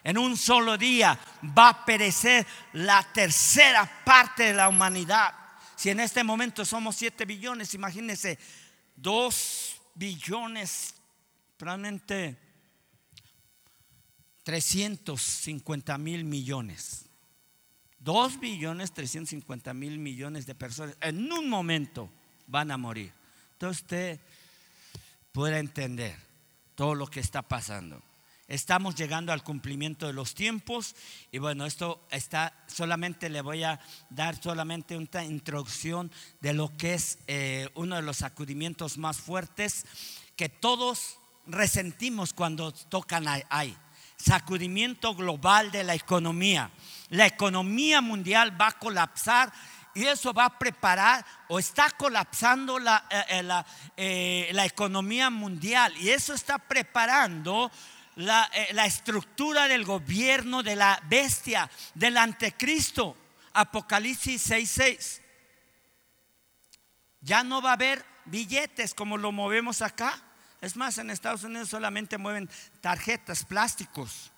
En 0.04 0.19
un 0.19 0.38
solo 0.38 0.78
día 0.78 1.17
va 1.58 1.69
a 1.69 1.86
perecer 1.86 2.45
la 2.74 3.02
tercera 3.12 3.89
parte 4.06 4.43
de 4.43 4.54
la 4.54 4.69
humanidad. 4.69 5.34
Si 5.76 5.89
en 5.89 6.00
este 6.00 6.24
momento 6.24 6.63
somos 6.63 6.95
7 6.95 7.26
billones, 7.26 7.74
imagínense, 7.74 8.38
2 8.95 9.64
billones, 9.95 10.95
probablemente 11.58 12.38
350 14.43 15.97
mil 15.97 16.23
millones. 16.23 17.05
2 17.99 18.39
billones 18.39 18.91
350 18.91 19.73
mil 19.73 19.97
millones 19.97 20.45
de 20.45 20.53
personas 20.53 20.95
en 21.01 21.31
un 21.31 21.49
momento 21.49 22.10
van 22.45 22.69
a 22.69 22.77
morir. 22.77 23.12
Entonces 23.53 23.81
usted 23.81 24.19
puede 25.31 25.58
entender 25.58 26.15
todo 26.75 26.93
lo 26.93 27.08
que 27.08 27.19
está 27.19 27.41
pasando. 27.41 28.01
Estamos 28.47 28.93
llegando 28.93 29.34
al 29.34 29.43
cumplimiento 29.43 30.05
de 30.05 30.13
los 30.13 30.36
tiempos 30.36 30.95
y 31.31 31.39
bueno, 31.39 31.65
esto 31.65 32.05
está, 32.12 32.53
solamente 32.67 33.27
le 33.27 33.41
voy 33.41 33.63
a 33.63 33.79
dar 34.12 34.39
solamente 34.39 34.95
una 34.95 35.23
introducción 35.23 36.12
de 36.41 36.53
lo 36.53 36.77
que 36.77 36.93
es 36.93 37.17
eh, 37.25 37.69
uno 37.73 37.95
de 37.95 38.03
los 38.03 38.17
sacudimientos 38.17 38.99
más 38.99 39.17
fuertes 39.17 39.86
que 40.36 40.47
todos 40.47 41.17
resentimos 41.47 42.34
cuando 42.34 42.71
tocan 42.71 43.25
ahí. 43.49 43.75
Sacudimiento 44.15 45.15
global 45.15 45.71
de 45.71 45.84
la 45.84 45.95
economía. 45.95 46.69
La 47.10 47.25
economía 47.25 47.99
mundial 47.99 48.60
va 48.62 48.67
a 48.67 48.79
colapsar 48.79 49.51
y 49.95 50.03
eso 50.03 50.34
va 50.34 50.45
a 50.45 50.60
preparar 50.60 51.25
o 51.47 51.58
está 51.58 51.89
colapsando 51.89 52.77
la, 52.77 53.05
eh, 53.10 53.63
eh, 53.97 54.49
la 54.51 54.65
economía 54.65 55.31
mundial 55.31 55.93
y 55.97 56.10
eso 56.10 56.34
está 56.34 56.60
preparando 56.60 57.71
eh, 58.17 58.69
la, 58.73 58.86
estructura 58.86 59.67
del 59.67 59.84
gobierno 59.84 60.63
de 60.63 60.75
la 60.75 61.01
bestia, 61.08 61.69
del 61.93 62.17
anticristo. 62.17 63.15
Apocalipsis 63.54 64.49
6:6. 64.49 65.21
Ya 67.21 67.43
no 67.43 67.62
va 67.62 67.71
a 67.71 67.73
haber 67.73 68.06
billetes 68.25 68.93
como 68.93 69.17
lo 69.17 69.32
movemos 69.32 69.82
acá. 69.82 70.21
Es 70.62 70.75
más, 70.75 70.97
en 70.97 71.10
Estados 71.10 71.43
Unidos 71.43 71.69
solamente 71.69 72.17
mueven 72.17 72.49
tarjetas, 72.82 73.43
plásticos. 73.43 74.32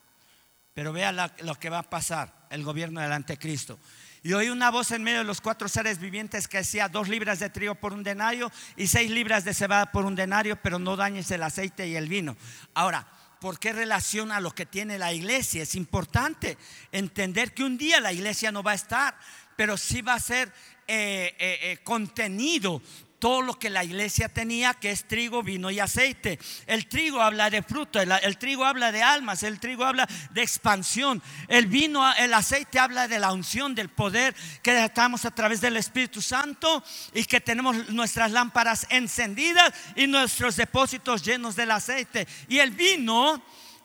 Pero 0.73 0.93
vea 0.93 1.11
lo 1.11 1.55
que 1.55 1.69
va 1.69 1.79
a 1.79 1.89
pasar, 1.89 2.47
el 2.49 2.63
gobierno 2.63 3.01
del 3.01 3.11
anticristo. 3.11 3.79
Y 4.23 4.33
oí 4.33 4.49
una 4.49 4.71
voz 4.71 4.91
en 4.91 5.03
medio 5.03 5.19
de 5.19 5.23
los 5.23 5.41
cuatro 5.41 5.69
seres 5.69 5.99
vivientes 5.99 6.47
que 6.47 6.57
decía 6.57 6.89
dos 6.89 7.07
libras 7.07 7.39
de 7.39 7.49
trigo 7.49 7.75
por 7.75 7.93
un 7.93 8.03
denario 8.03 8.51
y 8.75 8.87
seis 8.87 9.09
libras 9.09 9.45
de 9.45 9.53
cebada 9.53 9.91
por 9.91 10.05
un 10.05 10.15
denario, 10.15 10.61
pero 10.61 10.79
no 10.79 10.95
dañes 10.95 11.31
el 11.31 11.43
aceite 11.43 11.87
y 11.87 11.95
el 11.95 12.09
vino. 12.09 12.35
Ahora, 12.73 13.07
¿Por 13.39 13.59
qué 13.59 13.73
relaciona 13.73 14.39
lo 14.39 14.51
que 14.51 14.65
tiene 14.65 14.97
la 14.97 15.13
iglesia? 15.13 15.63
Es 15.63 15.75
importante 15.75 16.57
entender 16.91 17.53
que 17.53 17.63
un 17.63 17.77
día 17.77 17.99
la 17.99 18.13
iglesia 18.13 18.51
no 18.51 18.63
va 18.63 18.71
a 18.71 18.75
estar, 18.75 19.17
pero 19.55 19.77
sí 19.77 20.01
va 20.01 20.15
a 20.15 20.19
ser 20.19 20.51
eh, 20.87 21.35
eh, 21.37 21.59
eh, 21.63 21.77
contenido 21.83 22.81
todo 23.19 23.41
lo 23.41 23.57
que 23.57 23.69
la 23.69 23.83
iglesia 23.83 24.29
tenía, 24.29 24.73
que 24.73 24.91
es 24.91 25.07
trigo, 25.07 25.41
vino 25.41 25.71
y 25.71 25.79
aceite. 25.79 26.39
El 26.67 26.87
trigo 26.87 27.21
habla 27.21 27.49
de 27.49 27.63
fruto, 27.63 27.99
el, 27.99 28.37
trigo 28.37 28.65
habla 28.65 28.91
de 28.91 29.01
almas, 29.01 29.43
el 29.43 29.59
trigo 29.59 29.85
habla 29.85 30.07
de 30.31 30.41
expansión. 30.41 31.21
El 31.47 31.67
vino, 31.67 32.09
el 32.15 32.33
aceite 32.33 32.79
habla 32.79 33.07
de 33.07 33.19
la 33.19 33.31
unción, 33.31 33.73
del 33.73 33.89
poder 33.89 34.35
que 34.61 34.85
estamos 34.85 35.25
a 35.25 35.31
través 35.31 35.61
del 35.61 35.77
Espíritu 35.77 36.21
Santo 36.21 36.83
y 37.13 37.25
que 37.25 37.41
tenemos 37.41 37.89
nuestras 37.89 38.31
lámparas 38.31 38.85
encendidas 38.89 39.73
y 39.95 40.07
nuestros 40.07 40.55
depósitos 40.55 41.23
llenos 41.23 41.55
del 41.55 41.71
aceite. 41.71 42.27
Y 42.47 42.59
el 42.59 42.71
vino 42.71 43.41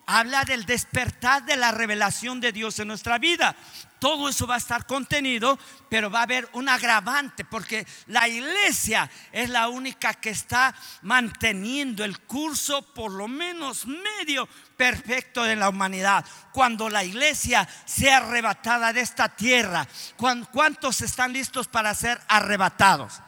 habla 0.07 0.45
del 0.45 0.67
despertar 0.67 1.45
de 1.45 1.57
la 1.57 1.73
revelación 1.73 2.41
de 2.41 2.53
Dios 2.53 2.79
en 2.79 2.89
nuestra 2.89 3.19
vida. 3.19 3.57
Todo 4.03 4.29
eso 4.29 4.49
va 4.49 4.57
a 4.57 4.59
estar 4.59 4.85
contenido, 4.85 5.57
pero 5.89 6.11
va 6.11 6.19
a 6.19 6.23
haber 6.25 6.49
un 6.55 6.69
agravante 6.69 7.45
porque 7.45 7.87
la 8.07 8.27
iglesia 8.27 9.09
es 9.31 9.49
la 9.49 9.69
única 9.69 10.15
que 10.15 10.31
está 10.31 10.75
manteniendo 11.03 12.05
el 12.05 12.19
curso 12.19 12.83
por 12.83 13.13
lo 13.13 13.29
menos 13.29 13.87
medio 13.87 14.49
perfecto 14.77 15.45
de 15.45 15.55
la 15.55 15.69
humanidad. 15.69 16.25
Cuando 16.53 16.91
la 16.91 17.05
iglesia 17.05 17.69
sea 17.85 18.17
arrebatada 18.17 18.93
de 18.93 19.03
esta 19.03 19.29
tierra, 19.29 19.87
¿cuántos 20.17 21.01
están 21.01 21.33
listos 21.33 21.69
para 21.69 21.95
ser 21.95 22.21
arrebatados? 22.27 23.21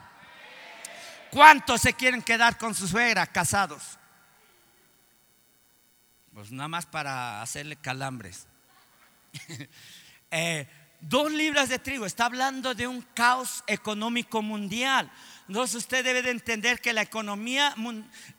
¿Cuántos 1.30 1.82
se 1.82 1.92
quieren 1.92 2.20
quedar 2.20 2.58
con 2.58 2.74
su 2.74 2.88
suegra 2.88 3.28
casados? 3.28 3.96
Pues 6.32 6.50
nada 6.50 6.66
más 6.66 6.84
para 6.84 7.42
hacerle 7.42 7.76
calambres. 7.76 8.48
Eh, 10.37 10.66
dos 11.01 11.31
libras 11.31 11.68
de 11.68 11.79
trigo, 11.79 12.07
está 12.07 12.25
hablando 12.25 12.75
de 12.75 12.88
un 12.88 13.03
caos 13.14 13.62
económico 13.68 14.42
mundial. 14.42 15.09
Entonces 15.47 15.77
usted 15.77 16.03
debe 16.03 16.23
de 16.23 16.33
entender 16.33 16.81
que 16.81 16.92
la 16.92 17.03
economía 17.03 17.73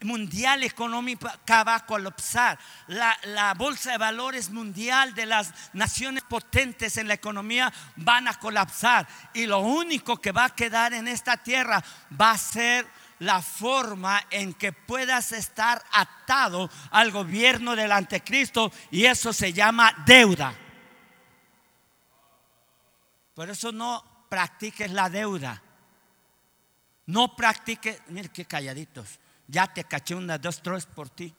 mundial 0.02 0.64
económica 0.64 1.64
va 1.64 1.76
a 1.76 1.86
colapsar. 1.86 2.60
La, 2.88 3.18
la, 3.24 3.54
bolsa 3.54 3.92
de 3.92 3.98
valores 3.98 4.50
mundial 4.50 5.16
de 5.16 5.26
las 5.26 5.54
naciones 5.72 6.24
potentes 6.24 6.98
en 6.98 7.08
la 7.08 7.14
economía 7.14 7.72
van 7.96 8.28
a 8.28 8.38
colapsar. 8.40 9.08
Y 9.34 9.46
lo 9.46 9.60
único 9.60 10.18
que 10.18 10.34
va 10.34 10.46
a 10.46 10.56
quedar 10.56 10.94
en 10.94 11.08
esta 11.08 11.38
tierra 11.38 11.82
va 12.20 12.32
a 12.32 12.38
ser 12.38 12.86
la 13.20 13.42
forma 13.42 14.22
en 14.32 14.54
que 14.54 14.74
puedas 14.74 15.32
estar 15.32 15.82
atado 15.94 16.70
al 16.92 17.12
gobierno 17.12 17.74
del 17.74 17.94
anticristo 17.94 18.74
y 18.92 19.06
eso 19.06 19.32
se 19.32 19.54
llama 19.54 19.96
deuda. 20.06 20.65
Por 23.36 23.50
eso 23.50 23.72
no 23.72 24.04
practiques 24.30 24.90
la 24.92 25.10
deuda. 25.10 25.62
No 27.06 27.36
practiques, 27.36 28.02
mire 28.08 28.30
qué 28.30 28.46
calladitos. 28.46 29.20
Ya 29.48 29.68
te 29.68 29.84
caché 29.84 30.16
una, 30.16 30.40
dos, 30.40 30.64
tres 30.64 30.88
por 30.88 31.10
ti. 31.10 31.32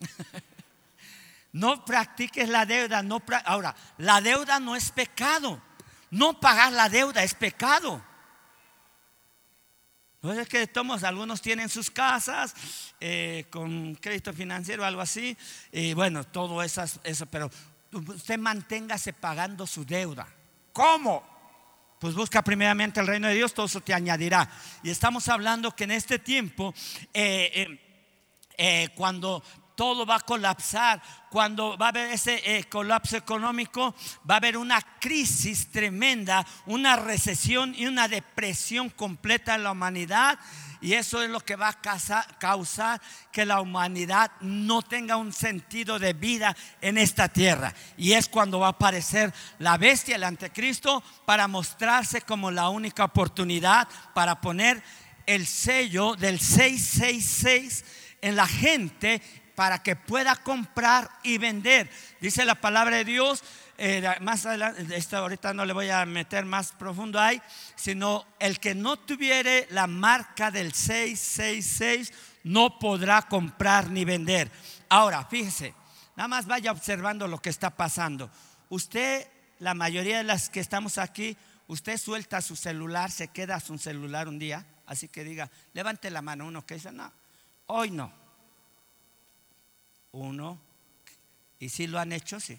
no 1.52 1.84
practiques 1.84 2.48
la 2.48 2.66
deuda. 2.66 3.02
No 3.02 3.22
Ahora, 3.46 3.74
la 3.98 4.20
deuda 4.20 4.60
no 4.60 4.76
es 4.76 4.90
pecado. 4.90 5.62
No 6.10 6.38
pagar 6.38 6.72
la 6.72 6.88
deuda 6.88 7.22
es 7.22 7.34
pecado. 7.34 8.04
Pues 10.20 10.36
es 10.36 10.48
que 10.48 10.66
tomos, 10.66 11.02
algunos 11.02 11.40
tienen 11.40 11.70
sus 11.70 11.90
casas 11.90 12.54
eh, 13.00 13.46
con 13.48 13.94
crédito 13.94 14.34
financiero 14.34 14.82
o 14.82 14.86
algo 14.86 15.00
así, 15.00 15.34
y 15.72 15.94
bueno, 15.94 16.24
todo 16.24 16.62
eso, 16.62 16.84
pero 17.30 17.50
usted 17.90 18.38
manténgase 18.38 19.14
pagando 19.14 19.66
su 19.66 19.86
deuda. 19.86 20.28
¿Cómo? 20.72 21.22
Pues 21.98 22.14
busca 22.14 22.42
primeramente 22.42 23.00
el 23.00 23.06
reino 23.06 23.28
de 23.28 23.34
Dios, 23.34 23.52
todo 23.52 23.66
eso 23.66 23.82
te 23.82 23.92
añadirá. 23.92 24.50
Y 24.82 24.90
estamos 24.90 25.28
hablando 25.28 25.76
que 25.76 25.84
en 25.84 25.90
este 25.90 26.18
tiempo, 26.18 26.72
eh, 27.12 27.78
eh, 28.56 28.88
cuando 28.94 29.42
todo 29.80 30.04
va 30.04 30.16
a 30.16 30.20
colapsar, 30.20 31.00
cuando 31.30 31.74
va 31.78 31.86
a 31.86 31.88
haber 31.88 32.10
ese 32.10 32.42
eh, 32.44 32.64
colapso 32.64 33.16
económico, 33.16 33.94
va 34.30 34.34
a 34.34 34.36
haber 34.36 34.58
una 34.58 34.78
crisis 35.00 35.70
tremenda, 35.72 36.46
una 36.66 36.96
recesión 36.96 37.74
y 37.74 37.86
una 37.86 38.06
depresión 38.06 38.90
completa 38.90 39.54
en 39.54 39.62
la 39.62 39.70
humanidad. 39.70 40.38
Y 40.82 40.92
eso 40.92 41.22
es 41.22 41.30
lo 41.30 41.40
que 41.40 41.56
va 41.56 41.68
a 41.68 41.80
causar 42.38 43.00
que 43.32 43.46
la 43.46 43.62
humanidad 43.62 44.30
no 44.42 44.82
tenga 44.82 45.16
un 45.16 45.32
sentido 45.32 45.98
de 45.98 46.12
vida 46.12 46.54
en 46.82 46.98
esta 46.98 47.30
tierra. 47.30 47.72
Y 47.96 48.12
es 48.12 48.28
cuando 48.28 48.60
va 48.60 48.66
a 48.66 48.70
aparecer 48.72 49.32
la 49.58 49.78
bestia, 49.78 50.16
el 50.16 50.24
anticristo, 50.24 51.02
para 51.24 51.48
mostrarse 51.48 52.20
como 52.20 52.50
la 52.50 52.68
única 52.68 53.04
oportunidad 53.04 53.88
para 54.12 54.42
poner 54.42 54.82
el 55.24 55.46
sello 55.46 56.16
del 56.16 56.38
666 56.38 57.84
en 58.20 58.36
la 58.36 58.46
gente 58.46 59.22
para 59.54 59.82
que 59.82 59.96
pueda 59.96 60.36
comprar 60.36 61.10
y 61.22 61.38
vender. 61.38 61.90
Dice 62.20 62.44
la 62.44 62.54
palabra 62.54 62.96
de 62.96 63.04
Dios, 63.04 63.42
eh, 63.82 64.06
más 64.20 64.44
adelante, 64.44 65.16
ahorita 65.16 65.54
no 65.54 65.64
le 65.64 65.72
voy 65.72 65.88
a 65.88 66.04
meter 66.04 66.44
más 66.44 66.72
profundo 66.72 67.18
ahí, 67.18 67.40
sino 67.76 68.26
el 68.38 68.60
que 68.60 68.74
no 68.74 68.98
tuviere 68.98 69.66
la 69.70 69.86
marca 69.86 70.50
del 70.50 70.74
666 70.74 72.12
no 72.44 72.78
podrá 72.78 73.22
comprar 73.22 73.90
ni 73.90 74.04
vender. 74.04 74.50
Ahora, 74.88 75.24
fíjese, 75.24 75.74
nada 76.16 76.28
más 76.28 76.46
vaya 76.46 76.72
observando 76.72 77.26
lo 77.26 77.40
que 77.40 77.50
está 77.50 77.70
pasando. 77.70 78.30
Usted, 78.68 79.26
la 79.58 79.74
mayoría 79.74 80.18
de 80.18 80.24
las 80.24 80.50
que 80.50 80.60
estamos 80.60 80.98
aquí, 80.98 81.36
usted 81.66 81.96
suelta 81.96 82.40
su 82.40 82.56
celular, 82.56 83.10
se 83.10 83.28
queda 83.28 83.60
su 83.60 83.78
celular 83.78 84.28
un 84.28 84.38
día, 84.38 84.66
así 84.86 85.08
que 85.08 85.24
diga, 85.24 85.50
levante 85.72 86.10
la 86.10 86.20
mano 86.20 86.46
uno 86.46 86.66
que 86.66 86.74
dice, 86.74 86.92
no, 86.92 87.10
hoy 87.66 87.90
no. 87.90 88.12
Uno. 90.12 90.58
¿Y 91.58 91.68
si 91.68 91.86
lo 91.86 91.98
han 91.98 92.12
hecho? 92.12 92.40
Sí. 92.40 92.58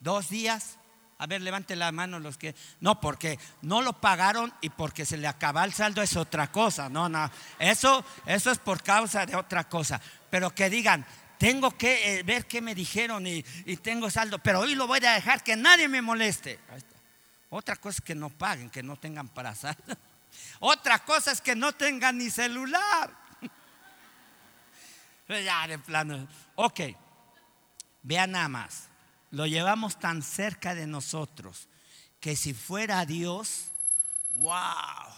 Dos 0.00 0.28
días. 0.28 0.78
A 1.18 1.26
ver, 1.26 1.40
levante 1.40 1.76
la 1.76 1.92
mano 1.92 2.18
los 2.18 2.36
que... 2.36 2.54
No, 2.80 3.00
porque 3.00 3.38
no 3.62 3.80
lo 3.80 3.92
pagaron 3.92 4.52
y 4.60 4.70
porque 4.70 5.06
se 5.06 5.16
le 5.16 5.28
acaba 5.28 5.64
el 5.64 5.72
saldo 5.72 6.02
es 6.02 6.16
otra 6.16 6.50
cosa. 6.50 6.88
No, 6.88 7.08
no. 7.08 7.30
Eso, 7.58 8.04
eso 8.26 8.50
es 8.50 8.58
por 8.58 8.82
causa 8.82 9.24
de 9.24 9.36
otra 9.36 9.68
cosa. 9.68 10.00
Pero 10.30 10.52
que 10.52 10.68
digan, 10.68 11.06
tengo 11.38 11.76
que 11.76 12.18
eh, 12.18 12.22
ver 12.24 12.46
qué 12.46 12.60
me 12.60 12.74
dijeron 12.74 13.26
y, 13.26 13.44
y, 13.66 13.76
tengo 13.76 14.10
saldo, 14.10 14.38
pero 14.38 14.60
hoy 14.60 14.74
lo 14.74 14.86
voy 14.86 15.04
a 15.04 15.14
dejar 15.14 15.42
que 15.42 15.56
nadie 15.56 15.88
me 15.88 16.02
moleste. 16.02 16.58
Otra 17.50 17.76
cosa 17.76 17.98
es 17.98 18.00
que 18.00 18.14
no 18.14 18.30
paguen, 18.30 18.70
que 18.70 18.82
no 18.82 18.96
tengan 18.96 19.28
para 19.28 19.54
saldo. 19.54 19.96
Otra 20.60 21.00
cosa 21.00 21.32
es 21.32 21.40
que 21.40 21.54
no 21.54 21.72
tengan 21.72 22.18
ni 22.18 22.30
celular. 22.30 23.10
ya, 25.28 25.66
de 25.66 25.78
plano. 25.78 26.26
Ok, 26.54 26.80
vean 28.02 28.32
nada 28.32 28.48
más 28.48 28.88
lo 29.32 29.46
llevamos 29.46 29.98
tan 29.98 30.22
cerca 30.22 30.74
de 30.74 30.86
nosotros 30.86 31.68
que 32.20 32.36
si 32.36 32.54
fuera 32.54 33.04
Dios, 33.04 33.72
wow, 34.36 35.10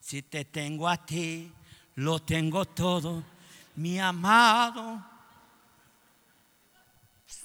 si 0.00 0.22
te 0.22 0.44
tengo 0.44 0.88
a 0.88 1.06
ti, 1.06 1.52
lo 1.94 2.20
tengo 2.20 2.64
todo, 2.64 3.22
mi 3.76 4.00
amado. 4.00 5.06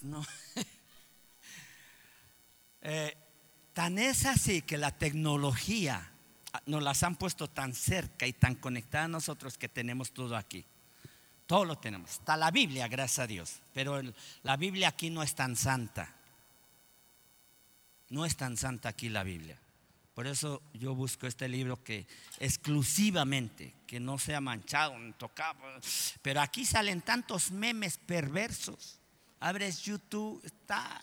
No. 0.01 0.25
Eh, 2.87 3.17
tan 3.73 3.97
es 3.97 4.27
así 4.27 4.61
que 4.61 4.77
la 4.77 4.91
tecnología 4.95 6.11
nos 6.67 6.83
las 6.83 7.01
han 7.01 7.15
puesto 7.15 7.49
tan 7.49 7.73
cerca 7.73 8.27
y 8.27 8.33
tan 8.33 8.53
conectada 8.53 9.05
a 9.05 9.07
nosotros 9.07 9.57
que 9.57 9.67
tenemos 9.67 10.11
todo 10.11 10.37
aquí. 10.37 10.63
Todo 11.47 11.65
lo 11.65 11.77
tenemos. 11.77 12.11
Está 12.11 12.35
la 12.37 12.51
Biblia, 12.51 12.87
gracias 12.87 13.19
a 13.19 13.27
Dios. 13.27 13.61
Pero 13.73 14.01
la 14.43 14.57
Biblia 14.57 14.89
aquí 14.89 15.09
no 15.09 15.21
es 15.21 15.35
tan 15.35 15.55
santa. 15.55 16.13
No 18.09 18.25
es 18.25 18.35
tan 18.35 18.57
santa 18.57 18.89
aquí 18.89 19.09
la 19.09 19.23
Biblia. 19.23 19.59
Por 20.13 20.27
eso 20.27 20.61
yo 20.73 20.95
busco 20.95 21.27
este 21.27 21.49
libro 21.49 21.83
que 21.83 22.07
exclusivamente, 22.39 23.73
que 23.85 23.99
no 23.99 24.17
sea 24.17 24.39
manchado, 24.41 24.95
tocado. 25.17 25.59
Pero 26.21 26.41
aquí 26.41 26.65
salen 26.65 27.01
tantos 27.01 27.51
memes 27.51 27.97
perversos. 27.97 28.99
Abres 29.39 29.83
YouTube, 29.83 30.41
está. 30.45 31.01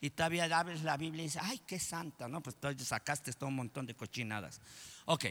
Y 0.00 0.10
todavía 0.10 0.44
abres 0.56 0.82
la 0.82 0.98
Biblia 0.98 1.22
y 1.22 1.26
dices, 1.26 1.42
ay, 1.42 1.62
qué 1.66 1.78
santa, 1.80 2.28
¿no? 2.28 2.42
Pues 2.42 2.56
sacaste 2.86 3.32
todo 3.32 3.48
un 3.48 3.56
montón 3.56 3.86
de 3.86 3.94
cochinadas. 3.94 4.60
Ok 5.06 5.24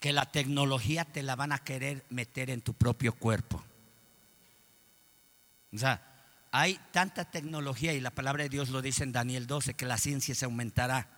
que 0.00 0.12
la 0.12 0.32
tecnología 0.32 1.04
te 1.04 1.22
la 1.22 1.36
van 1.36 1.52
a 1.52 1.62
querer 1.62 2.04
meter 2.08 2.50
en 2.50 2.62
tu 2.62 2.72
propio 2.74 3.12
cuerpo. 3.12 3.62
O 5.72 5.78
sea, 5.78 6.02
hay 6.50 6.80
tanta 6.90 7.30
tecnología 7.30 7.92
y 7.92 8.00
la 8.00 8.10
palabra 8.10 8.42
de 8.42 8.48
Dios 8.48 8.70
lo 8.70 8.82
dice 8.82 9.04
en 9.04 9.12
Daniel 9.12 9.46
12 9.46 9.74
que 9.74 9.86
la 9.86 9.98
ciencia 9.98 10.34
se 10.34 10.46
aumentará. 10.46 11.08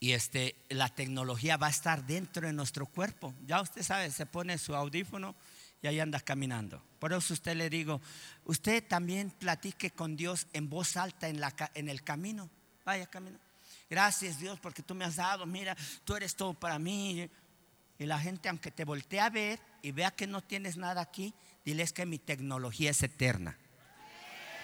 Y 0.00 0.12
este 0.12 0.56
la 0.70 0.88
tecnología 0.88 1.56
va 1.58 1.66
a 1.66 1.70
estar 1.70 2.06
dentro 2.06 2.46
de 2.46 2.52
nuestro 2.52 2.86
cuerpo. 2.86 3.34
Ya 3.46 3.60
usted 3.60 3.82
sabe, 3.82 4.10
se 4.10 4.26
pone 4.26 4.56
su 4.56 4.74
audífono 4.74 5.34
y 5.82 5.86
ahí 5.86 6.00
anda 6.00 6.20
caminando. 6.20 6.82
Por 6.98 7.12
eso 7.12 7.34
usted 7.34 7.56
le 7.56 7.68
digo, 7.68 8.00
usted 8.44 8.82
también 8.86 9.30
platique 9.30 9.90
con 9.90 10.16
Dios 10.16 10.46
en 10.52 10.70
voz 10.70 10.96
alta 10.96 11.28
en, 11.28 11.40
la, 11.40 11.54
en 11.74 11.88
el 11.88 12.02
camino. 12.02 12.48
Vaya 12.84 13.06
camino. 13.06 13.38
Gracias 13.90 14.38
Dios 14.38 14.58
porque 14.60 14.82
tú 14.82 14.94
me 14.94 15.04
has 15.04 15.16
dado, 15.16 15.46
mira, 15.46 15.76
tú 16.04 16.14
eres 16.14 16.34
todo 16.34 16.54
para 16.54 16.78
mí. 16.78 17.28
Y 17.98 18.06
la 18.06 18.18
gente, 18.18 18.48
aunque 18.48 18.70
te 18.70 18.84
voltee 18.84 19.20
a 19.20 19.30
ver 19.30 19.58
y 19.82 19.92
vea 19.92 20.10
que 20.10 20.26
no 20.26 20.42
tienes 20.42 20.76
nada 20.76 21.00
aquí, 21.00 21.34
diles 21.64 21.92
que 21.92 22.06
mi 22.06 22.18
tecnología 22.18 22.90
es 22.90 23.02
eterna. 23.02 23.56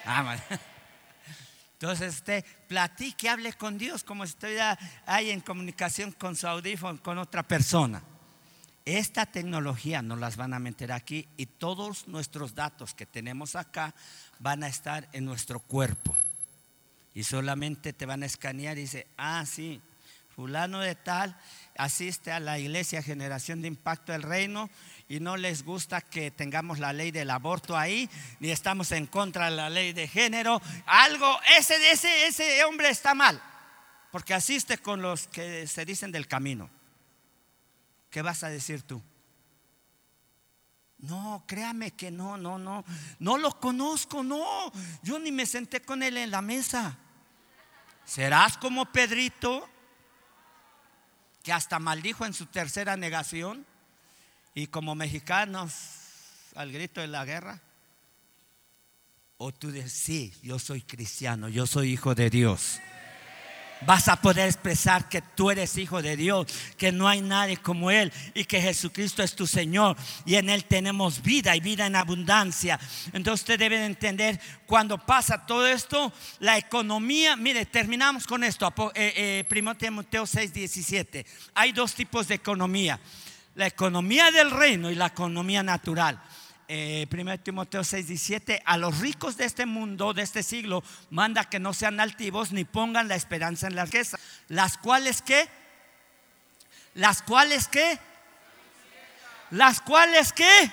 Ah, 0.04 0.36
Entonces 1.72 2.14
usted 2.14 2.44
platique, 2.68 3.28
hable 3.28 3.52
con 3.54 3.76
Dios 3.76 4.04
como 4.04 4.24
si 4.24 4.30
estuviera 4.30 4.78
ahí 5.06 5.30
en 5.30 5.40
comunicación 5.40 6.12
con 6.12 6.36
su 6.36 6.46
audífono, 6.46 7.02
con 7.02 7.18
otra 7.18 7.42
persona. 7.42 8.02
Esta 8.84 9.26
tecnología 9.26 10.02
nos 10.02 10.18
las 10.18 10.36
van 10.36 10.54
a 10.54 10.58
meter 10.58 10.92
aquí 10.92 11.26
y 11.36 11.46
todos 11.46 12.06
nuestros 12.06 12.54
datos 12.54 12.94
que 12.94 13.06
tenemos 13.06 13.56
acá 13.56 13.94
van 14.38 14.62
a 14.62 14.68
estar 14.68 15.08
en 15.12 15.24
nuestro 15.24 15.58
cuerpo 15.58 16.16
y 17.14 17.24
solamente 17.24 17.92
te 17.92 18.06
van 18.06 18.22
a 18.22 18.26
escanear 18.26 18.76
y 18.76 18.82
dice, 18.82 19.06
ah, 19.16 19.44
sí, 19.46 19.80
fulano 20.34 20.80
de 20.80 20.96
tal 20.96 21.36
asiste 21.76 22.32
a 22.32 22.40
la 22.40 22.58
iglesia 22.58 23.02
Generación 23.02 23.62
de 23.62 23.68
Impacto 23.68 24.12
del 24.12 24.22
Reino 24.22 24.68
y 25.08 25.20
no 25.20 25.36
les 25.36 25.64
gusta 25.64 26.00
que 26.00 26.30
tengamos 26.30 26.78
la 26.78 26.92
ley 26.92 27.10
del 27.10 27.30
aborto 27.30 27.76
ahí, 27.76 28.08
ni 28.40 28.50
estamos 28.50 28.90
en 28.92 29.06
contra 29.06 29.50
de 29.50 29.56
la 29.56 29.70
ley 29.70 29.92
de 29.92 30.08
género. 30.08 30.60
Algo, 30.86 31.38
ese, 31.58 31.90
ese, 31.90 32.26
ese 32.26 32.64
hombre 32.64 32.88
está 32.88 33.14
mal, 33.14 33.40
porque 34.10 34.34
asiste 34.34 34.78
con 34.78 35.02
los 35.02 35.28
que 35.28 35.66
se 35.66 35.84
dicen 35.84 36.10
del 36.10 36.26
camino. 36.26 36.70
¿Qué 38.10 38.22
vas 38.22 38.44
a 38.44 38.48
decir 38.48 38.82
tú? 38.82 39.02
No, 40.98 41.44
créame 41.46 41.90
que 41.90 42.10
no, 42.10 42.38
no, 42.38 42.58
no. 42.58 42.84
No 43.18 43.36
lo 43.36 43.60
conozco, 43.60 44.22
no. 44.22 44.72
Yo 45.02 45.18
ni 45.18 45.32
me 45.32 45.44
senté 45.44 45.82
con 45.82 46.02
él 46.02 46.16
en 46.16 46.30
la 46.30 46.40
mesa. 46.40 46.98
¿Serás 48.04 48.56
como 48.58 48.86
Pedrito, 48.86 49.68
que 51.42 51.52
hasta 51.52 51.78
maldijo 51.78 52.26
en 52.26 52.34
su 52.34 52.46
tercera 52.46 52.96
negación? 52.96 53.66
Y 54.54 54.68
como 54.68 54.94
mexicanos, 54.94 55.74
al 56.54 56.70
grito 56.72 57.00
de 57.00 57.08
la 57.08 57.24
guerra. 57.24 57.60
O 59.36 59.52
tú 59.52 59.72
dices, 59.72 59.92
sí, 59.92 60.32
yo 60.42 60.58
soy 60.58 60.82
cristiano, 60.82 61.48
yo 61.48 61.66
soy 61.66 61.92
hijo 61.92 62.14
de 62.14 62.30
Dios 62.30 62.80
vas 63.86 64.08
a 64.08 64.16
poder 64.16 64.46
expresar 64.46 65.08
que 65.08 65.22
tú 65.22 65.50
eres 65.50 65.76
hijo 65.78 66.02
de 66.02 66.16
Dios, 66.16 66.46
que 66.76 66.92
no 66.92 67.08
hay 67.08 67.20
nadie 67.20 67.56
como 67.56 67.90
Él 67.90 68.12
y 68.34 68.44
que 68.44 68.60
Jesucristo 68.60 69.22
es 69.22 69.34
tu 69.34 69.46
Señor 69.46 69.96
y 70.24 70.36
en 70.36 70.48
Él 70.48 70.64
tenemos 70.64 71.22
vida 71.22 71.54
y 71.56 71.60
vida 71.60 71.86
en 71.86 71.96
abundancia. 71.96 72.78
Entonces 73.12 73.42
usted 73.42 73.58
debe 73.58 73.84
entender 73.84 74.40
cuando 74.66 74.98
pasa 74.98 75.46
todo 75.46 75.66
esto, 75.66 76.12
la 76.40 76.58
economía, 76.58 77.36
mire, 77.36 77.66
terminamos 77.66 78.26
con 78.26 78.44
esto, 78.44 78.72
eh, 78.94 79.44
eh, 79.48 79.74
Timoteo 79.78 80.26
6, 80.26 80.52
17. 80.52 81.26
Hay 81.54 81.72
dos 81.72 81.94
tipos 81.94 82.28
de 82.28 82.34
economía, 82.34 82.98
la 83.54 83.66
economía 83.66 84.30
del 84.30 84.50
reino 84.50 84.90
y 84.90 84.94
la 84.94 85.06
economía 85.06 85.62
natural 85.62 86.20
eh, 86.68 87.06
1 87.10 87.40
Timoteo 87.40 87.84
6, 87.84 88.06
17, 88.06 88.62
a 88.64 88.76
los 88.76 88.98
ricos 88.98 89.36
de 89.36 89.44
este 89.44 89.66
mundo, 89.66 90.14
de 90.14 90.22
este 90.22 90.42
siglo, 90.42 90.82
manda 91.10 91.48
que 91.48 91.58
no 91.58 91.74
sean 91.74 92.00
altivos 92.00 92.52
ni 92.52 92.64
pongan 92.64 93.08
la 93.08 93.14
esperanza 93.14 93.66
en 93.66 93.76
la 93.76 93.84
riqueza. 93.84 94.18
Las 94.48 94.78
cuales 94.78 95.22
que, 95.22 95.48
las 96.94 97.22
cuales 97.22 97.68
que, 97.68 97.98
las 99.50 99.80
cuales 99.80 100.32
que. 100.32 100.70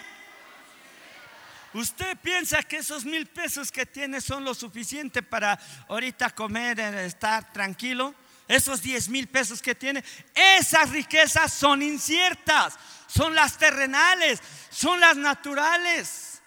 ¿Usted 1.73 2.17
piensa 2.17 2.63
que 2.63 2.77
esos 2.77 3.05
mil 3.05 3.27
pesos 3.27 3.71
que 3.71 3.85
tiene 3.85 4.19
son 4.19 4.43
lo 4.43 4.53
suficiente 4.53 5.23
para 5.23 5.57
ahorita 5.87 6.29
comer, 6.31 6.79
eh, 6.79 7.05
estar 7.05 7.53
tranquilo? 7.53 8.13
Esos 8.51 8.81
diez 8.81 9.07
mil 9.07 9.27
pesos 9.27 9.61
que 9.61 9.73
tiene, 9.73 10.03
esas 10.35 10.89
riquezas 10.89 11.53
son 11.53 11.81
inciertas 11.81 12.77
son 13.11 13.35
las 13.35 13.57
terrenales, 13.57 14.41
son 14.69 14.99
las 14.99 15.17
naturales, 15.17 16.41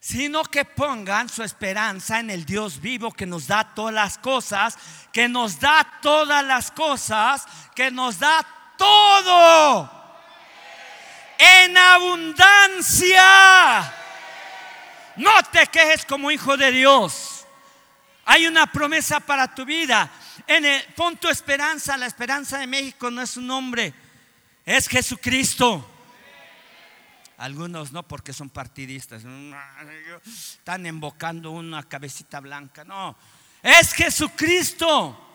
sino 0.00 0.42
que 0.42 0.64
pongan 0.64 1.28
su 1.28 1.44
esperanza 1.44 2.18
en 2.18 2.30
el 2.30 2.44
Dios 2.44 2.80
vivo 2.80 3.12
que 3.12 3.26
nos 3.26 3.46
da 3.46 3.72
todas 3.72 3.94
las 3.94 4.18
cosas, 4.18 4.76
que 5.12 5.28
nos 5.28 5.60
da 5.60 5.86
todas 6.02 6.44
las 6.44 6.72
cosas, 6.72 7.46
que 7.76 7.92
nos 7.92 8.18
da 8.18 8.44
todo 8.76 9.88
en 11.38 11.76
abundancia. 11.76 13.22
No 15.14 15.42
te 15.52 15.68
quejes 15.68 16.04
como 16.04 16.32
hijo 16.32 16.56
de 16.56 16.72
Dios. 16.72 17.46
Hay 18.24 18.48
una 18.48 18.66
promesa 18.66 19.20
para 19.20 19.54
tu 19.54 19.64
vida. 19.64 20.10
En 20.46 20.64
el, 20.64 20.82
pon 20.94 21.16
tu 21.16 21.28
esperanza. 21.28 21.96
La 21.96 22.06
esperanza 22.06 22.58
de 22.58 22.66
México 22.66 23.10
no 23.10 23.22
es 23.22 23.36
un 23.36 23.46
nombre 23.46 23.94
es 24.64 24.88
Jesucristo. 24.88 25.88
Algunos 27.38 27.90
no 27.90 28.06
porque 28.06 28.32
son 28.32 28.50
partidistas, 28.50 29.24
están 30.24 30.86
invocando 30.86 31.50
una 31.50 31.82
cabecita 31.82 32.38
blanca. 32.38 32.84
No, 32.84 33.16
es 33.62 33.92
Jesucristo 33.92 35.28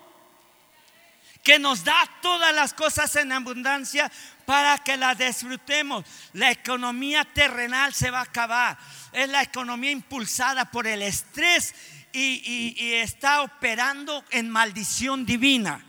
que 1.44 1.58
nos 1.58 1.84
da 1.84 1.96
todas 2.22 2.54
las 2.54 2.72
cosas 2.72 3.14
en 3.16 3.32
abundancia 3.32 4.10
para 4.46 4.78
que 4.78 4.96
las 4.96 5.18
disfrutemos. 5.18 6.04
La 6.32 6.50
economía 6.50 7.24
terrenal 7.24 7.92
se 7.92 8.10
va 8.10 8.20
a 8.20 8.22
acabar. 8.22 8.78
Es 9.12 9.28
la 9.28 9.42
economía 9.42 9.90
impulsada 9.90 10.70
por 10.70 10.86
el 10.86 11.02
estrés 11.02 11.74
y, 12.12 12.94
está 12.94 13.42
operando 13.42 14.24
en 14.30 14.48
maldición 14.50 15.24
divina. 15.24 15.84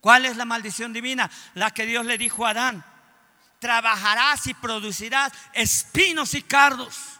¿Cuál 0.00 0.24
es 0.26 0.36
la 0.36 0.44
maldición 0.44 0.92
divina? 0.92 1.30
La 1.54 1.70
que 1.70 1.86
Dios 1.86 2.06
le 2.06 2.18
dijo 2.18 2.46
a 2.46 2.50
Adán. 2.50 2.84
trabajarás 3.58 4.46
y 4.46 4.54
producirás 4.54 5.32
espinos 5.52 6.34
y 6.34 6.42
cardos. 6.42 7.15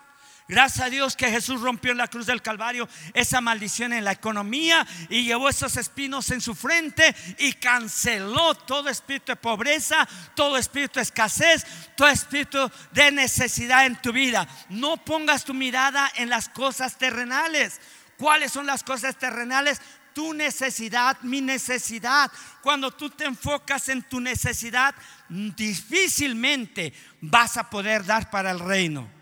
Gracias 0.48 0.86
a 0.86 0.90
Dios 0.90 1.16
que 1.16 1.28
Jesús 1.28 1.60
rompió 1.60 1.90
en 1.90 1.98
la 1.98 2.06
cruz 2.06 2.26
del 2.26 2.40
Calvario 2.40 2.88
esa 3.14 3.40
maldición 3.40 3.92
en 3.92 4.04
la 4.04 4.12
economía 4.12 4.86
y 5.08 5.24
llevó 5.24 5.48
esos 5.48 5.76
espinos 5.76 6.30
en 6.30 6.40
su 6.40 6.54
frente 6.54 7.16
y 7.38 7.54
canceló 7.54 8.54
todo 8.54 8.88
espíritu 8.88 9.32
de 9.32 9.36
pobreza, 9.36 10.08
todo 10.36 10.56
espíritu 10.56 11.00
de 11.00 11.02
escasez, 11.02 11.66
todo 11.96 12.06
espíritu 12.06 12.70
de 12.92 13.10
necesidad 13.10 13.86
en 13.86 14.00
tu 14.00 14.12
vida. 14.12 14.46
No 14.68 14.98
pongas 14.98 15.44
tu 15.44 15.52
mirada 15.52 16.12
en 16.14 16.30
las 16.30 16.48
cosas 16.48 16.96
terrenales. 16.96 17.80
¿Cuáles 18.16 18.52
son 18.52 18.66
las 18.66 18.84
cosas 18.84 19.16
terrenales? 19.16 19.80
tu 20.14 20.32
necesidad, 20.32 21.18
mi 21.20 21.42
necesidad. 21.42 22.32
Cuando 22.62 22.90
tú 22.90 23.10
te 23.10 23.26
enfocas 23.26 23.90
en 23.90 24.02
tu 24.02 24.18
necesidad, 24.18 24.94
difícilmente 25.28 26.94
vas 27.20 27.58
a 27.58 27.68
poder 27.68 28.02
dar 28.02 28.30
para 28.30 28.50
el 28.50 28.60
reino. 28.60 29.15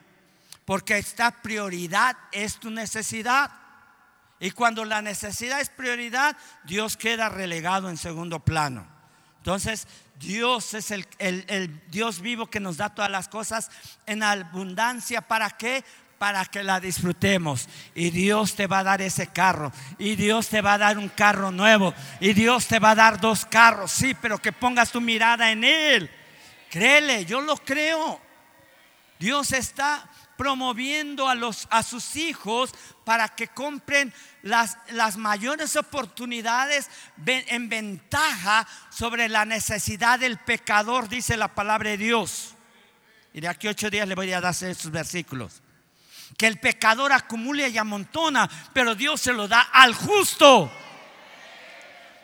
Porque 0.65 0.99
esta 0.99 1.43
prioridad 1.43 2.17
es 2.33 2.59
tu 2.59 2.71
necesidad. 2.71 3.51
Y 4.41 4.51
cuando 4.51 4.85
la 4.85 5.03
necesidad 5.03 5.61
es 5.61 5.71
prioridad, 5.71 6.37
Dios 6.65 6.97
queda 6.97 7.29
relegado 7.29 7.89
en 7.89 7.97
segundo 7.97 8.41
plano. 8.41 8.87
Entonces, 9.39 9.87
Dios 10.17 10.73
es 10.75 10.91
el, 10.91 11.83
Dios 11.89 12.21
vivo 12.21 12.47
que 12.47 12.61
nos 12.61 12.79
da 12.79 12.95
todas 12.95 13.11
las 13.11 13.29
cosas 13.29 13.71
en 14.07 14.23
abundancia. 14.23 15.21
¿Para 15.21 15.51
qué? 15.51 15.85
Para 16.19 16.45
que 16.47 16.63
la 16.63 16.81
disfrutemos. 16.81 17.69
Y 17.95 18.11
Dios 18.11 18.55
te 18.55 18.67
va 18.67 18.79
a 18.79 18.85
dar 18.85 19.03
ese 19.03 19.27
carro. 19.27 19.71
Y 19.99 20.17
Dios 20.17 20.49
te 20.49 20.63
va 20.63 20.75
a 20.75 20.79
dar 20.79 20.99
un 20.99 21.11
carro 21.11 21.51
nuevo. 21.51 21.93
Y 22.21 22.33
Dios 22.33 22.67
te 22.67 22.79
va 22.79 22.93
a 22.93 22.95
dar 22.95 23.21
dos 23.21 23.45
carros. 23.45 23.93
Sí, 23.93 24.15
pero 24.15 24.39
que 24.39 24.53
pongas 24.53 24.91
tu 24.91 25.01
mirada 25.01 25.51
en 25.51 25.65
Él. 25.65 26.11
Créele, 26.71 27.27
yo 27.27 27.41
lo 27.41 27.57
creo. 27.57 28.21
Dios 29.19 29.53
está 29.53 30.09
promoviendo 30.37 31.29
a, 31.29 31.35
los, 31.35 31.67
a 31.71 31.83
sus 31.83 32.17
hijos 32.17 32.71
para 33.05 33.29
que 33.29 33.49
compren 33.49 34.13
las, 34.43 34.79
las 34.91 35.17
mayores 35.17 35.77
oportunidades 35.77 36.89
en 37.27 37.69
ventaja 37.69 38.67
sobre 38.91 39.29
la 39.29 39.45
necesidad 39.45 40.19
del 40.19 40.39
pecador, 40.39 41.09
dice 41.09 41.37
la 41.37 41.55
palabra 41.55 41.91
de 41.91 41.99
Dios. 41.99 42.55
Y 43.33 43.41
de 43.41 43.49
aquí 43.49 43.69
ocho 43.69 43.91
días 43.91 44.07
le 44.07 44.15
voy 44.15 44.33
a 44.33 44.41
dar 44.41 44.53
esos 44.53 44.91
versículos. 44.91 45.61
Que 46.37 46.47
el 46.47 46.59
pecador 46.59 47.13
acumule 47.13 47.69
y 47.69 47.79
amontona, 47.79 48.49
pero 48.73 48.95
Dios 48.95 49.21
se 49.21 49.33
lo 49.33 49.49
da 49.49 49.61
al 49.61 49.95
justo. 49.95 50.71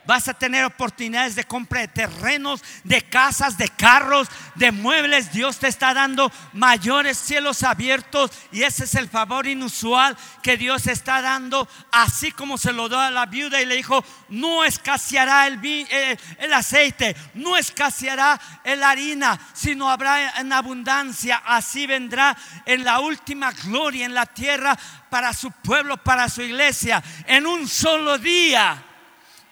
Vas 0.06 0.28
a 0.28 0.34
tener 0.34 0.64
oportunidades 0.64 1.34
de 1.34 1.44
compra 1.44 1.80
de 1.80 1.88
terrenos, 1.88 2.62
de 2.84 3.02
casas, 3.02 3.58
de 3.58 3.68
carros, 3.68 4.28
de 4.54 4.72
muebles. 4.72 5.32
Dios 5.32 5.58
te 5.58 5.68
está 5.68 5.94
dando 5.94 6.32
mayores 6.52 7.18
cielos 7.18 7.62
abiertos 7.62 8.30
y 8.50 8.62
ese 8.62 8.84
es 8.84 8.94
el 8.94 9.08
favor 9.08 9.46
inusual 9.46 10.16
que 10.42 10.56
Dios 10.56 10.86
está 10.86 11.22
dando, 11.22 11.68
así 11.92 12.32
como 12.32 12.58
se 12.58 12.72
lo 12.72 12.88
dio 12.88 12.98
a 12.98 13.10
la 13.10 13.26
viuda 13.26 13.60
y 13.60 13.66
le 13.66 13.76
dijo, 13.76 14.04
no 14.30 14.64
escaseará 14.64 15.46
el, 15.46 15.60
eh, 15.64 16.16
el 16.38 16.52
aceite, 16.52 17.14
no 17.34 17.56
escaseará 17.56 18.40
la 18.64 18.90
harina, 18.90 19.38
sino 19.52 19.90
habrá 19.90 20.40
en 20.40 20.52
abundancia. 20.52 21.42
Así 21.44 21.86
vendrá 21.86 22.36
en 22.64 22.84
la 22.84 23.00
última 23.00 23.52
gloria 23.52 24.06
en 24.06 24.14
la 24.14 24.26
tierra 24.26 24.76
para 25.10 25.32
su 25.32 25.50
pueblo, 25.50 25.96
para 25.98 26.28
su 26.28 26.42
iglesia, 26.42 27.02
en 27.26 27.46
un 27.46 27.68
solo 27.68 28.18
día 28.18 28.86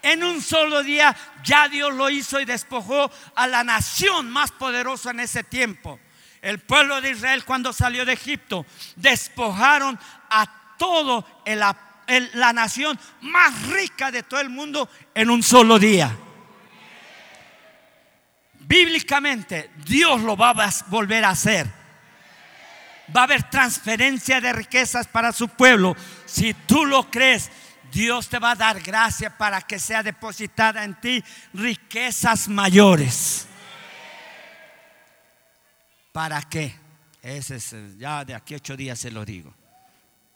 en 0.01 0.23
un 0.23 0.41
solo 0.41 0.83
día 0.83 1.15
ya 1.43 1.67
Dios 1.67 1.93
lo 1.93 2.09
hizo 2.09 2.39
y 2.39 2.45
despojó 2.45 3.11
a 3.35 3.47
la 3.47 3.63
nación 3.63 4.29
más 4.29 4.51
poderosa 4.51 5.11
en 5.11 5.19
ese 5.21 5.43
tiempo. 5.43 5.99
El 6.41 6.59
pueblo 6.59 7.01
de 7.01 7.11
Israel 7.11 7.43
cuando 7.43 7.73
salió 7.73 8.05
de 8.05 8.13
Egipto 8.13 8.65
despojaron 8.95 9.99
a 10.29 10.75
todo 10.77 11.25
la 11.45 12.53
nación 12.53 12.97
más 13.21 13.67
rica 13.67 14.09
de 14.11 14.23
todo 14.23 14.39
el 14.39 14.49
mundo 14.49 14.89
en 15.13 15.29
un 15.29 15.43
solo 15.43 15.77
día. 15.77 16.15
Bíblicamente 18.59 19.71
Dios 19.85 20.21
lo 20.21 20.37
va 20.37 20.51
a 20.51 20.73
volver 20.87 21.25
a 21.25 21.31
hacer. 21.31 21.67
Va 23.15 23.21
a 23.21 23.23
haber 23.23 23.49
transferencia 23.49 24.39
de 24.39 24.53
riquezas 24.53 25.07
para 25.07 25.31
su 25.31 25.49
pueblo. 25.49 25.95
Si 26.25 26.53
tú 26.53 26.85
lo 26.85 27.09
crees, 27.09 27.49
Dios 27.91 28.27
te 28.27 28.39
va 28.39 28.51
a 28.51 28.55
dar 28.55 28.81
gracia 28.81 29.37
para 29.37 29.61
que 29.61 29.79
sea 29.79 30.03
depositada 30.03 30.83
en 30.83 30.99
ti 30.99 31.23
riquezas 31.53 32.47
mayores. 32.47 33.47
¿Para 36.11 36.41
qué? 36.41 36.75
Ese 37.21 37.55
es, 37.57 37.75
ya 37.97 38.23
de 38.25 38.33
aquí 38.33 38.55
ocho 38.55 38.75
días 38.75 38.99
se 38.99 39.11
lo 39.11 39.25
digo. 39.25 39.53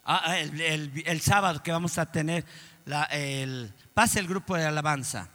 Ah, 0.05 0.21
ah, 0.25 0.39
el, 0.39 1.21
sábado 1.21 1.63
que 1.63 1.71
vamos 1.71 1.97
a 1.97 2.11
tener, 2.11 2.45
el, 3.11 3.73
pase 3.93 4.19
el 4.19 4.27
grupo 4.27 4.55
de 4.55 4.65
alabanza. 4.65 5.29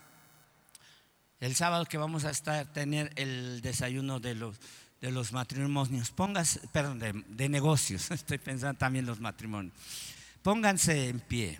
El 1.39 1.55
sábado 1.55 1.85
que 1.85 1.97
vamos 1.97 2.25
a 2.25 2.31
estar, 2.31 2.65
tener 2.67 3.11
el 3.15 3.61
desayuno 3.61 4.19
de 4.19 4.35
los, 4.35 4.57
de 5.01 5.11
los 5.11 5.31
matrimonios. 5.31 6.11
Pónganse, 6.11 6.59
perdón, 6.67 6.99
de, 6.99 7.13
de 7.27 7.49
negocios. 7.49 8.11
Estoy 8.11 8.37
pensando 8.37 8.77
también 8.77 9.05
los 9.05 9.19
matrimonios. 9.19 9.73
Pónganse 10.43 11.09
en 11.09 11.19
pie. 11.19 11.59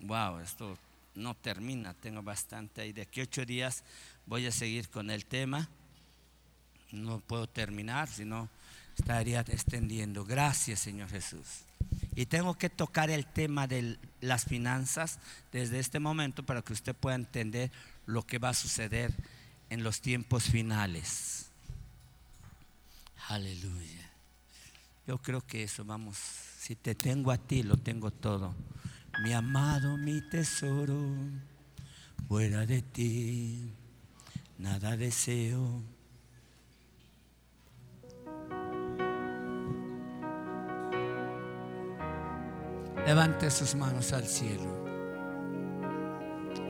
Wow, 0.00 0.38
esto 0.38 0.78
no 1.14 1.34
termina, 1.34 1.94
tengo 1.94 2.22
bastante. 2.22 2.86
Y 2.86 2.92
de 2.92 3.02
aquí 3.02 3.20
ocho 3.20 3.44
días 3.44 3.84
voy 4.26 4.46
a 4.46 4.52
seguir 4.52 4.88
con 4.88 5.10
el 5.10 5.26
tema. 5.26 5.68
No 6.92 7.20
puedo 7.20 7.46
terminar, 7.46 8.08
sino 8.08 8.48
estaría 8.96 9.40
extendiendo. 9.40 10.24
Gracias, 10.24 10.80
Señor 10.80 11.10
Jesús. 11.10 11.64
Y 12.16 12.26
tengo 12.26 12.54
que 12.54 12.70
tocar 12.70 13.10
el 13.10 13.26
tema 13.26 13.66
de 13.66 13.98
las 14.20 14.44
finanzas 14.44 15.18
desde 15.52 15.78
este 15.78 16.00
momento 16.00 16.44
para 16.44 16.62
que 16.62 16.72
usted 16.72 16.94
pueda 16.94 17.16
entender 17.16 17.70
lo 18.06 18.26
que 18.26 18.38
va 18.38 18.50
a 18.50 18.54
suceder 18.54 19.14
en 19.68 19.84
los 19.84 20.00
tiempos 20.00 20.44
finales. 20.44 21.46
Aleluya. 23.28 24.10
Yo 25.06 25.18
creo 25.18 25.46
que 25.46 25.62
eso, 25.62 25.84
vamos, 25.84 26.18
si 26.58 26.74
te 26.74 26.94
tengo 26.94 27.30
a 27.30 27.38
ti, 27.38 27.62
lo 27.62 27.76
tengo 27.76 28.10
todo 28.10 28.54
mi 29.22 29.32
amado, 29.34 29.96
mi 29.96 30.22
tesoro, 30.22 30.98
fuera 32.26 32.64
de 32.64 32.80
ti, 32.80 33.72
nada 34.58 34.96
deseo. 34.96 35.82
Levante 43.06 43.50
sus 43.50 43.74
manos 43.74 44.12
al 44.12 44.24
cielo. 44.24 44.84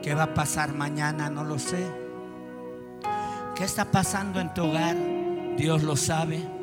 ¿Qué 0.01 0.13
va 0.15 0.23
a 0.23 0.33
pasar 0.33 0.73
mañana? 0.73 1.29
No 1.29 1.43
lo 1.43 1.59
sé. 1.59 1.85
¿Qué 3.55 3.63
está 3.63 3.85
pasando 3.85 4.39
en 4.39 4.53
tu 4.53 4.63
hogar? 4.63 4.97
Dios 5.55 5.83
lo 5.83 5.95
sabe. 5.95 6.60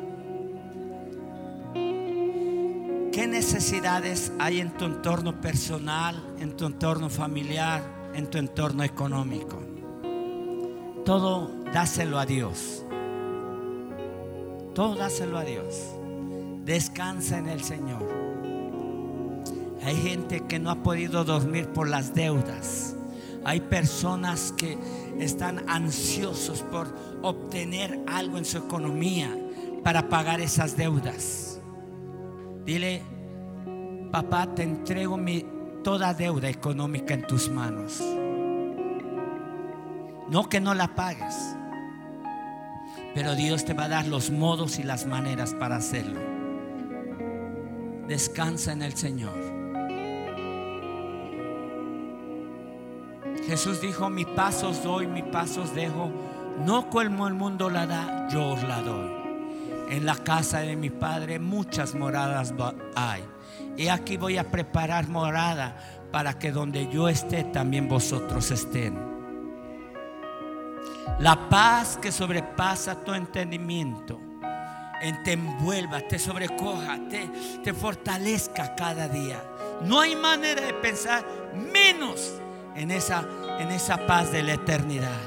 Necesidades 3.53 4.31
hay 4.37 4.59
en 4.59 4.69
tu 4.77 4.85
entorno 4.85 5.41
personal, 5.41 6.23
en 6.39 6.55
tu 6.55 6.67
entorno 6.67 7.09
familiar, 7.09 8.11
en 8.13 8.29
tu 8.29 8.37
entorno 8.37 8.83
económico? 8.83 9.59
Todo 11.03 11.49
dáselo 11.73 12.19
a 12.19 12.27
Dios. 12.27 12.85
Todo 14.75 14.93
dáselo 14.93 15.39
a 15.39 15.43
Dios. 15.45 15.95
Descansa 16.63 17.39
en 17.39 17.47
el 17.47 17.63
Señor. 17.63 18.07
Hay 19.83 19.95
gente 19.95 20.41
que 20.41 20.59
no 20.59 20.69
ha 20.69 20.83
podido 20.83 21.23
dormir 21.23 21.69
por 21.69 21.89
las 21.89 22.13
deudas. 22.13 22.95
Hay 23.45 23.61
personas 23.61 24.53
que 24.55 24.77
están 25.17 25.67
ansiosos 25.67 26.61
por 26.61 26.95
obtener 27.23 27.99
algo 28.05 28.37
en 28.37 28.45
su 28.45 28.59
economía 28.59 29.35
para 29.83 30.07
pagar 30.07 30.39
esas 30.39 30.77
deudas. 30.77 31.59
Dile, 32.63 33.01
papá, 34.11 34.47
te 34.53 34.63
entrego 34.63 35.17
mi, 35.17 35.45
toda 35.83 36.13
deuda 36.13 36.49
económica 36.49 37.13
en 37.13 37.25
tus 37.25 37.49
manos. 37.49 38.01
No 40.29 40.47
que 40.49 40.59
no 40.59 40.73
la 40.73 40.95
pagues, 40.95 41.35
pero 43.13 43.35
Dios 43.35 43.65
te 43.65 43.73
va 43.73 43.85
a 43.85 43.89
dar 43.89 44.07
los 44.07 44.29
modos 44.29 44.77
y 44.79 44.83
las 44.83 45.05
maneras 45.05 45.53
para 45.53 45.77
hacerlo. 45.77 46.19
Descansa 48.07 48.73
en 48.73 48.81
el 48.81 48.93
Señor. 48.95 49.59
Jesús 53.45 53.81
dijo, 53.81 54.09
mi 54.09 54.25
paso 54.25 54.69
os 54.69 54.83
doy, 54.83 55.07
mi 55.07 55.23
paso 55.23 55.63
os 55.63 55.73
dejo. 55.73 56.11
No 56.65 56.89
como 56.89 57.27
el 57.27 57.33
mundo 57.33 57.69
la 57.69 57.87
da, 57.87 58.27
yo 58.29 58.49
os 58.49 58.63
la 58.63 58.81
doy. 58.81 59.09
En 59.89 60.05
la 60.05 60.15
casa 60.15 60.59
de 60.59 60.75
mi 60.75 60.91
Padre 60.91 61.39
muchas 61.39 61.95
moradas 61.95 62.53
hay. 62.95 63.23
Y 63.79 63.87
aquí 63.87 64.17
voy 64.17 64.37
a 64.37 64.43
preparar 64.43 65.07
morada 65.07 65.73
para 66.11 66.37
que 66.37 66.51
donde 66.51 66.89
yo 66.89 67.07
esté 67.07 67.45
también 67.45 67.87
vosotros 67.87 68.51
estén. 68.51 68.99
La 71.19 71.47
paz 71.47 71.97
que 71.97 72.11
sobrepasa 72.11 73.05
tu 73.05 73.13
entendimiento 73.13 74.19
te 75.23 75.31
envuelva, 75.31 76.01
te 76.01 76.19
sobrecoja, 76.19 76.99
te, 77.09 77.29
te 77.63 77.73
fortalezca 77.73 78.75
cada 78.75 79.07
día. 79.07 79.41
No 79.85 80.01
hay 80.01 80.13
manera 80.13 80.61
de 80.61 80.73
pensar 80.73 81.23
menos 81.55 82.33
en 82.75 82.91
esa, 82.91 83.25
en 83.59 83.69
esa 83.71 84.05
paz 84.05 84.29
de 84.33 84.43
la 84.43 84.55
eternidad. 84.55 85.21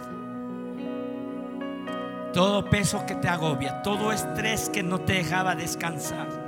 Todo 2.34 2.68
peso 2.68 3.06
que 3.06 3.14
te 3.14 3.28
agobia, 3.28 3.80
todo 3.80 4.12
estrés 4.12 4.68
que 4.68 4.82
no 4.82 5.00
te 5.00 5.14
dejaba 5.14 5.54
descansar, 5.54 6.41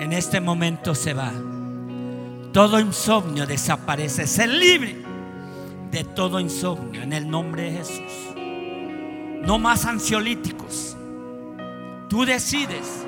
en 0.00 0.14
este 0.14 0.40
momento 0.40 0.94
se 0.94 1.12
va. 1.12 1.30
Todo 2.52 2.80
insomnio 2.80 3.46
desaparece. 3.46 4.26
Ser 4.26 4.48
libre 4.48 4.96
de 5.90 6.04
todo 6.04 6.40
insomnio 6.40 7.02
en 7.02 7.12
el 7.12 7.28
nombre 7.28 7.64
de 7.64 7.72
Jesús. 7.72 8.34
No 9.46 9.58
más 9.58 9.84
ansiolíticos. 9.84 10.96
Tú 12.08 12.24
decides, 12.24 13.06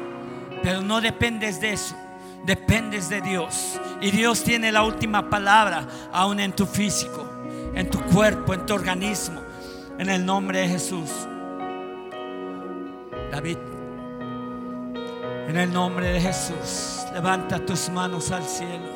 pero 0.63 0.83
no 0.83 1.01
dependes 1.01 1.61
de 1.61 1.73
eso. 1.73 1.97
Dependes 2.45 3.09
de 3.09 3.23
Dios. 3.23 3.81
Y 4.03 4.11
Dios 4.11 4.45
tiene 4.45 4.71
la 4.71 4.83
última 4.83 5.31
palabra 5.31 5.89
aún 6.13 6.41
en 6.41 6.53
tu 6.53 6.67
físico, 6.67 7.25
en 7.75 7.89
tu 7.89 8.01
cuerpo, 8.01 8.53
en 8.53 8.67
tu 8.67 8.75
organismo. 8.75 9.41
En 9.99 10.11
el 10.11 10.27
nombre 10.27 10.61
de 10.61 10.69
Jesús. 10.69 11.11
David, 13.31 13.57
en 15.49 15.57
el 15.57 15.73
nombre 15.73 16.13
de 16.13 16.21
Jesús, 16.21 17.05
levanta 17.13 17.59
tus 17.65 17.89
manos 17.89 18.31
al 18.31 18.45
cielo. 18.45 18.92